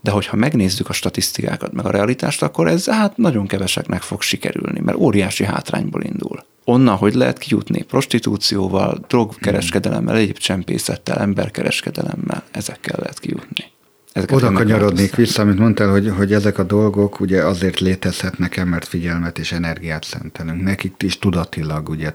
[0.00, 4.80] De hogyha megnézzük a statisztikákat, meg a realitást, akkor ez hát nagyon keveseknek fog sikerülni,
[4.80, 6.44] mert óriási hátrányból indul.
[6.64, 13.64] Onnan, hogy lehet kijutni prostitúcióval, drogkereskedelemmel, egyéb csempészettel, emberkereskedelemmel, ezekkel lehet kijutni.
[14.12, 18.86] Ezeket Oda kanyarodnék vissza, amit mondtál, hogy, hogy ezek a dolgok ugye azért létezhetnek mert
[18.86, 20.62] figyelmet és energiát szentelünk.
[20.62, 22.10] Nekik is tudatilag ugye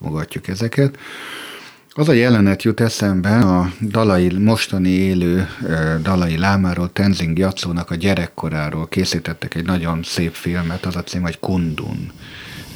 [0.00, 0.98] támogatjuk ezeket.
[1.92, 5.48] Az a jelenet jut eszembe a dalai, mostani élő
[6.02, 11.38] dalai lámáról, Tenzing Jatszónak a gyerekkoráról készítettek egy nagyon szép filmet, az a cím, hogy
[11.38, 12.12] Kundun.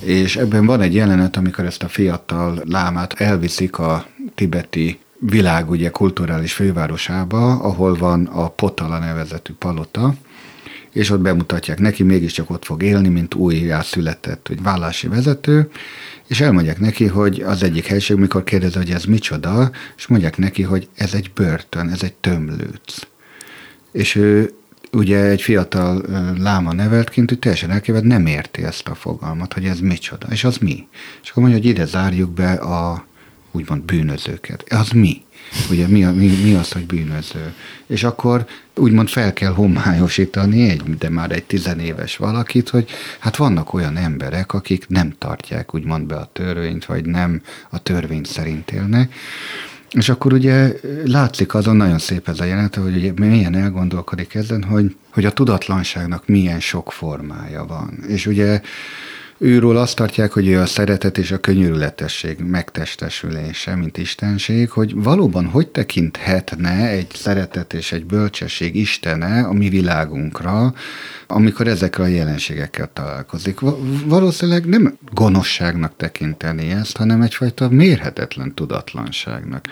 [0.01, 5.91] És ebben van egy jelenet, amikor ezt a fiatal lámát elviszik a tibeti világ ugye
[5.91, 10.15] kulturális fővárosába, ahol van a Potala nevezetű palota,
[10.95, 15.71] és ott bemutatják neki, mégiscsak ott fog élni, mint újjászületett hogy vállási vezető,
[16.27, 20.63] és elmondják neki, hogy az egyik helység, mikor kérdezi, hogy ez micsoda, és mondják neki,
[20.63, 23.07] hogy ez egy börtön, ez egy tömlőc.
[23.93, 24.55] És ő
[24.93, 26.03] ugye egy fiatal
[26.39, 30.57] láma neveltként, hogy teljesen elkévet nem érti ezt a fogalmat, hogy ez micsoda, és az
[30.57, 30.87] mi.
[31.23, 33.07] És akkor mondja, hogy ide zárjuk be a
[33.53, 34.65] úgymond bűnözőket.
[34.73, 35.23] Az mi?
[35.71, 37.55] Ugye mi, mi, mi az, hogy bűnöző?
[37.87, 43.73] És akkor úgymond fel kell homályosítani egy, de már egy tizenéves valakit, hogy hát vannak
[43.73, 49.15] olyan emberek, akik nem tartják úgymond be a törvényt, vagy nem a törvény szerint élnek,
[49.95, 50.73] és akkor ugye
[51.05, 55.33] látszik azon nagyon szép ez a jelenet, hogy ugye milyen elgondolkodik ezen, hogy, hogy a
[55.33, 57.99] tudatlanságnak milyen sok formája van.
[58.09, 58.61] És ugye
[59.39, 65.47] Őről azt tartják, hogy ő a szeretet és a könyörületesség megtestesülése, mint istenség, hogy valóban
[65.47, 70.75] hogy tekinthetne egy szeretet és egy bölcsesség istene a mi világunkra,
[71.27, 73.61] amikor ezekkel a jelenségekkel találkozik.
[74.05, 79.65] Valószínűleg nem gonoszságnak tekinteni ezt, hanem egyfajta mérhetetlen tudatlanságnak.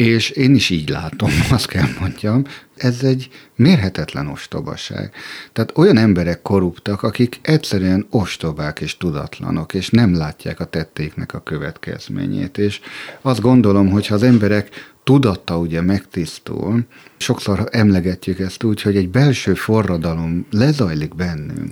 [0.00, 2.44] És én is így látom, azt kell mondjam,
[2.76, 5.14] ez egy mérhetetlen ostobaság.
[5.52, 11.40] Tehát olyan emberek korruptak, akik egyszerűen ostobák és tudatlanok, és nem látják a tettéknek a
[11.40, 12.58] következményét.
[12.58, 12.80] És
[13.20, 16.84] azt gondolom, hogy ha az emberek tudata ugye megtisztul,
[17.16, 21.68] sokszor emlegetjük ezt úgy, hogy egy belső forradalom lezajlik bennünk,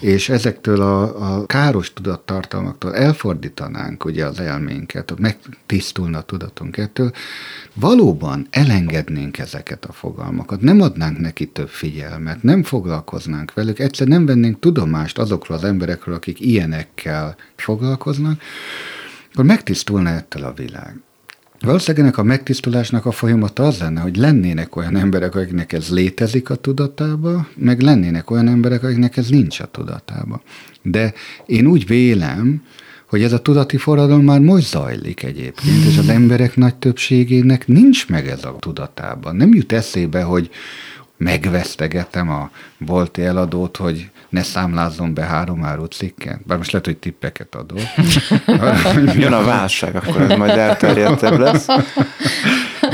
[0.00, 1.02] és ezektől a,
[1.34, 7.12] a káros tudattartalmaktól elfordítanánk ugye az elménket, megtisztulna a tudatunk ettől,
[7.74, 14.26] valóban elengednénk ezeket a fogalmakat, nem adnánk neki több figyelmet, nem foglalkoznánk velük, egyszer nem
[14.26, 18.40] vennénk tudomást azokról az emberekről, akik ilyenekkel foglalkoznak,
[19.32, 21.03] akkor megtisztulna ettől a világ.
[21.64, 26.54] Valószínűleg a megtisztulásnak a folyamata az lenne, hogy lennének olyan emberek, akiknek ez létezik a
[26.54, 30.42] tudatába, meg lennének olyan emberek, akiknek ez nincs a tudatába.
[30.82, 31.14] De
[31.46, 32.62] én úgy vélem,
[33.06, 38.08] hogy ez a tudati forradalom már most zajlik egyébként, és az emberek nagy többségének nincs
[38.08, 39.36] meg ez a tudatában.
[39.36, 40.50] Nem jut eszébe, hogy
[41.16, 46.46] megvesztegetem a bolti eladót, hogy ne számlázzon be három áru cikket.
[46.46, 47.78] Bár most lehet, hogy tippeket adok.
[49.22, 51.66] Jön a válság, akkor ez majd elterjedtebb lesz.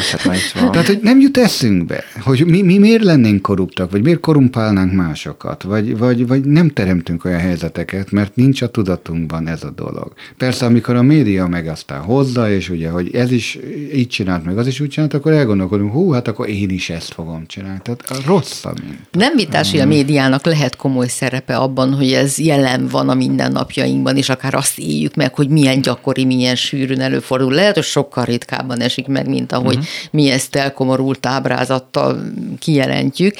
[0.00, 0.70] Hát van.
[0.70, 5.62] Tehát, hogy nem jut eszünkbe, hogy mi, mi miért lennénk korruptak, vagy miért korumpálnánk másokat,
[5.62, 10.12] vagy, vagy, vagy nem teremtünk olyan helyzeteket, mert nincs a tudatunkban ez a dolog.
[10.36, 13.58] Persze, amikor a média meg aztán hozza, és ugye, hogy ez is
[13.94, 17.12] így csinált, meg az is úgy csinált, akkor elgondolkodunk, hú, hát akkor én is ezt
[17.12, 17.80] fogom csinálni.
[17.82, 18.98] Tehát rossz a mint.
[19.10, 24.16] Nem vitás, hogy a médiának lehet komoly szerepe abban, hogy ez jelen van a mindennapjainkban,
[24.16, 27.52] és akár azt éljük meg, hogy milyen gyakori, milyen sűrűn előfordul.
[27.52, 29.89] Lehet, hogy sokkal ritkábban esik meg, mint ahogy uh-huh.
[30.10, 32.22] Mi ezt elkomorult ábrázattal
[32.58, 33.34] kijelentjük.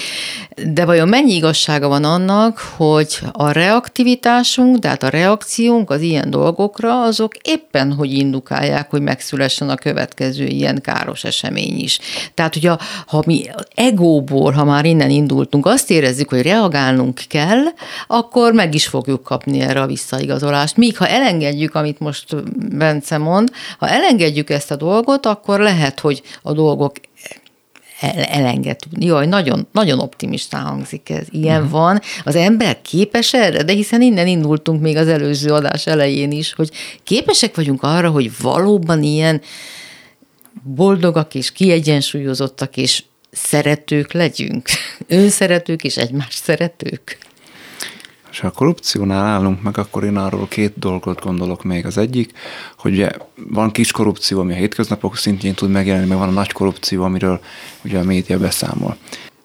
[0.73, 7.03] De vajon mennyi igazsága van annak, hogy a reaktivitásunk, tehát a reakciónk az ilyen dolgokra,
[7.03, 11.99] azok éppen, hogy indukálják, hogy megszülessen a következő ilyen káros esemény is.
[12.35, 12.71] Tehát, hogy
[13.07, 17.63] ha mi egóból, ha már innen indultunk, azt érezzük, hogy reagálnunk kell,
[18.07, 20.77] akkor meg is fogjuk kapni erre a visszaigazolást.
[20.77, 22.37] Míg ha elengedjük, amit most
[22.77, 26.93] Bence mond, ha elengedjük ezt a dolgot, akkor lehet, hogy a dolgok
[28.29, 29.05] elengedünk.
[29.05, 31.27] Jaj, nagyon, nagyon optimistán hangzik ez.
[31.31, 31.71] Ilyen uh-huh.
[31.71, 32.01] van.
[32.25, 36.71] Az ember képes erre, de hiszen innen indultunk még az előző adás elején is, hogy
[37.03, 39.41] képesek vagyunk arra, hogy valóban ilyen
[40.63, 44.69] boldogak és kiegyensúlyozottak és szeretők legyünk.
[45.07, 47.19] Önszeretők és egymás szeretők.
[48.31, 51.87] És ha a korrupciónál állunk meg, akkor én arról két dolgot gondolok még.
[51.87, 52.33] Az egyik,
[52.77, 53.11] hogy ugye
[53.49, 57.41] van kis korrupció, ami a hétköznapok szintjén tud megjelenni, meg van a nagy korrupció, amiről
[57.85, 58.97] ugye a média beszámol.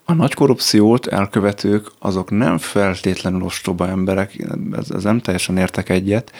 [0.06, 6.32] A nagy korrupciót elkövetők azok nem feltétlenül ostoba emberek, ez, ez nem teljesen értek egyet,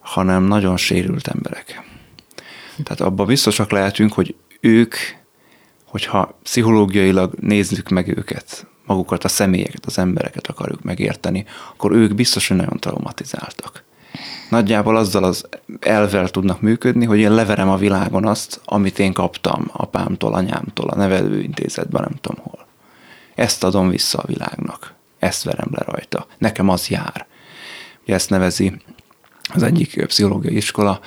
[0.00, 1.82] hanem nagyon sérült emberek.
[2.82, 4.94] Tehát abban biztosak lehetünk, hogy ők,
[5.84, 12.48] hogyha pszichológiailag nézzük meg őket, magukat, a személyeket, az embereket akarjuk megérteni, akkor ők biztos,
[12.48, 13.84] hogy nagyon traumatizáltak.
[14.50, 15.48] Nagyjából azzal az
[15.80, 20.96] elvel tudnak működni, hogy én leverem a világon azt, amit én kaptam apámtól, anyámtól, a
[20.96, 22.66] nevelőintézetben, nem tudom hol.
[23.34, 24.94] Ezt adom vissza a világnak.
[25.18, 26.26] Ezt verem le rajta.
[26.38, 27.26] Nekem az jár.
[28.06, 28.80] Ezt nevezi
[29.54, 31.00] az egyik pszichológiai iskola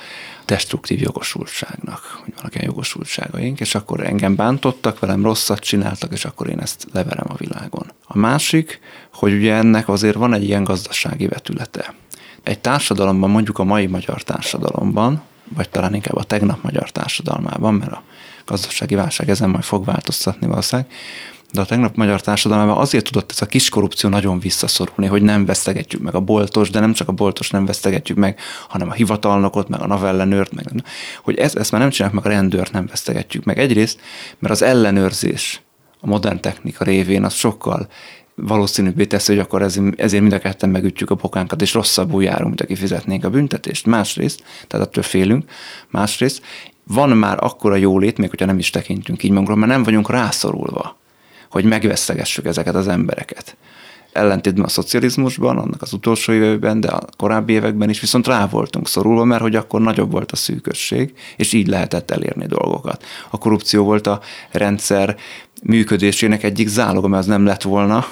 [0.46, 6.48] destruktív jogosultságnak, hogy vannak ilyen jogosultságaink, és akkor engem bántottak, velem rosszat csináltak, és akkor
[6.48, 7.92] én ezt leverem a világon.
[8.04, 8.80] A másik,
[9.12, 11.94] hogy ugye ennek azért van egy ilyen gazdasági vetülete.
[12.42, 17.92] Egy társadalomban, mondjuk a mai magyar társadalomban, vagy talán inkább a tegnap magyar társadalmában, mert
[17.92, 18.02] a
[18.44, 20.90] gazdasági válság ezen majd fog változtatni valószínűleg,
[21.52, 25.44] de a tegnap magyar társadalmában azért tudott ez a kis korrupció nagyon visszaszorulni, hogy nem
[25.44, 28.38] vesztegetjük meg a boltos, de nem csak a boltos nem vesztegetjük meg,
[28.68, 30.66] hanem a hivatalnokot, meg a navellenőrt, meg
[31.22, 33.58] hogy ez, ezt már nem csináljuk meg a rendőrt, nem vesztegetjük meg.
[33.58, 34.00] Egyrészt,
[34.38, 35.62] mert az ellenőrzés
[36.00, 37.88] a modern technika révén az sokkal
[38.34, 39.62] valószínűbbé teszi, hogy akkor
[39.96, 43.86] ezért mind a ketten megütjük a bokánkat, és rosszabbul járunk, mint aki fizetnénk a büntetést.
[43.86, 45.50] Másrészt, tehát attól félünk,
[45.90, 46.42] másrészt
[46.86, 51.00] van már akkora jólét, még hogyha nem is tekintünk így magunkról, mert nem vagyunk rászorulva
[51.52, 53.56] hogy megvesztegessük ezeket az embereket.
[54.12, 58.88] Ellentétben a szocializmusban, annak az utolsó években, de a korábbi években is viszont rá voltunk
[58.88, 63.04] szorulva, mert hogy akkor nagyobb volt a szűkösség, és így lehetett elérni dolgokat.
[63.30, 65.16] A korrupció volt a rendszer
[65.62, 68.06] működésének egyik záloga, mert az nem lett volna,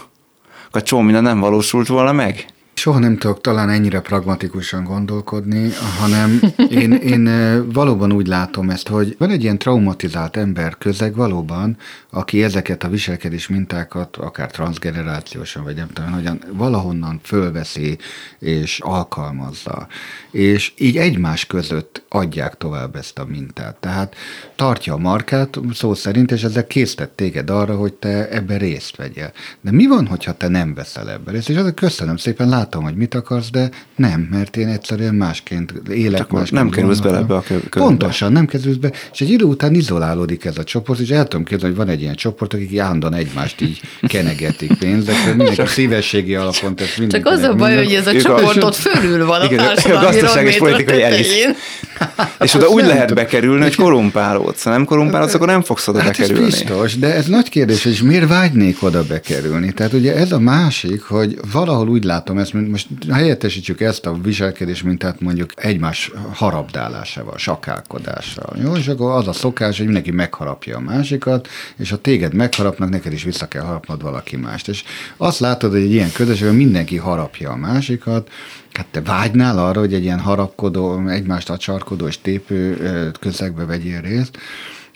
[0.67, 2.50] akkor csomó minden nem valósult volna meg.
[2.81, 7.25] Soha nem tudok talán ennyire pragmatikusan gondolkodni, hanem én, én
[7.73, 11.77] valóban úgy látom ezt, hogy van egy ilyen traumatizált ember közeg valóban,
[12.11, 17.99] aki ezeket a viselkedés mintákat, akár transgenerációsan, vagy nem tudom, hogyan, valahonnan fölveszi
[18.39, 19.87] és alkalmazza.
[20.31, 23.77] És így egymás között adják tovább ezt a mintát.
[23.81, 24.15] Tehát
[24.57, 29.33] tartja a markát szó szerint, és ezzel késztet téged arra, hogy te ebben részt vegyél.
[29.61, 31.49] De mi van, hogyha te nem veszel ebben részt?
[31.49, 35.73] És azért köszönöm szépen, látom, látom, hogy mit akarsz, de nem, mert én egyszerűen másként
[35.93, 36.19] élek.
[36.19, 37.69] Csak másként nem kerülsz bele ebbe a körbe.
[37.71, 41.45] Pontosan, nem kerülsz be, és egy idő után izolálódik ez a csoport, és el tudom
[41.45, 46.77] képzelni, hogy van egy ilyen csoport, akik állandóan egymást így kenegetik pénzekre, mindenki szívességi alapon
[46.77, 50.47] tesz Csak az a baj, hogy ez a csoport ott fölül van a társadalmi gazdaság
[50.47, 51.57] és politikai elit.
[52.41, 54.63] És oda úgy lehet bekerülni, hogy korumpálódsz.
[54.63, 56.45] Ha nem korumpálódsz, akkor nem fogsz oda hát bekerülni.
[56.45, 59.73] Biztos, de ez nagy kérdés, hogy miért vágynék oda bekerülni?
[59.73, 64.83] Tehát ugye ez a másik, hogy valahol úgy látom ezt, most helyettesítsük ezt a viselkedés
[64.83, 68.57] mintát mondjuk egymás harabdálásával, sakálkodással.
[68.63, 72.89] Jó, és akkor az a szokás, hogy mindenki megharapja a másikat, és ha téged megharapnak,
[72.89, 74.69] neked is vissza kell harapnod valaki mást.
[74.69, 74.85] És
[75.17, 78.31] azt látod, hogy egy ilyen közösségben mindenki harapja a másikat,
[78.73, 82.77] Hát te vágynál arra, hogy egy ilyen harapkodó, egymást acsarkodó és tépő
[83.21, 84.39] közegbe vegyél részt,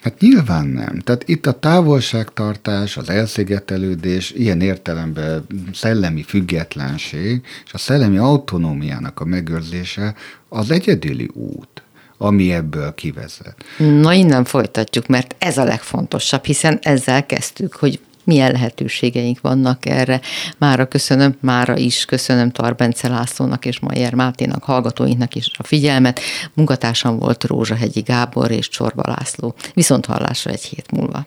[0.05, 0.99] Hát nyilván nem.
[0.99, 9.25] Tehát itt a távolságtartás, az elszigetelődés, ilyen értelemben szellemi függetlenség és a szellemi autonómiának a
[9.25, 10.15] megőrzése
[10.49, 11.83] az egyedüli út
[12.17, 13.55] ami ebből kivezet.
[13.77, 20.21] Na innen folytatjuk, mert ez a legfontosabb, hiszen ezzel kezdtük, hogy milyen lehetőségeink vannak erre.
[20.57, 26.19] Mára köszönöm, mára is köszönöm Tarbence Lászlónak és Majer Máténak, hallgatóinknak is a figyelmet.
[26.53, 29.55] Munkatársam volt Rózsahegyi Gábor és Csorba László.
[29.73, 31.25] Viszont hallásra egy hét múlva.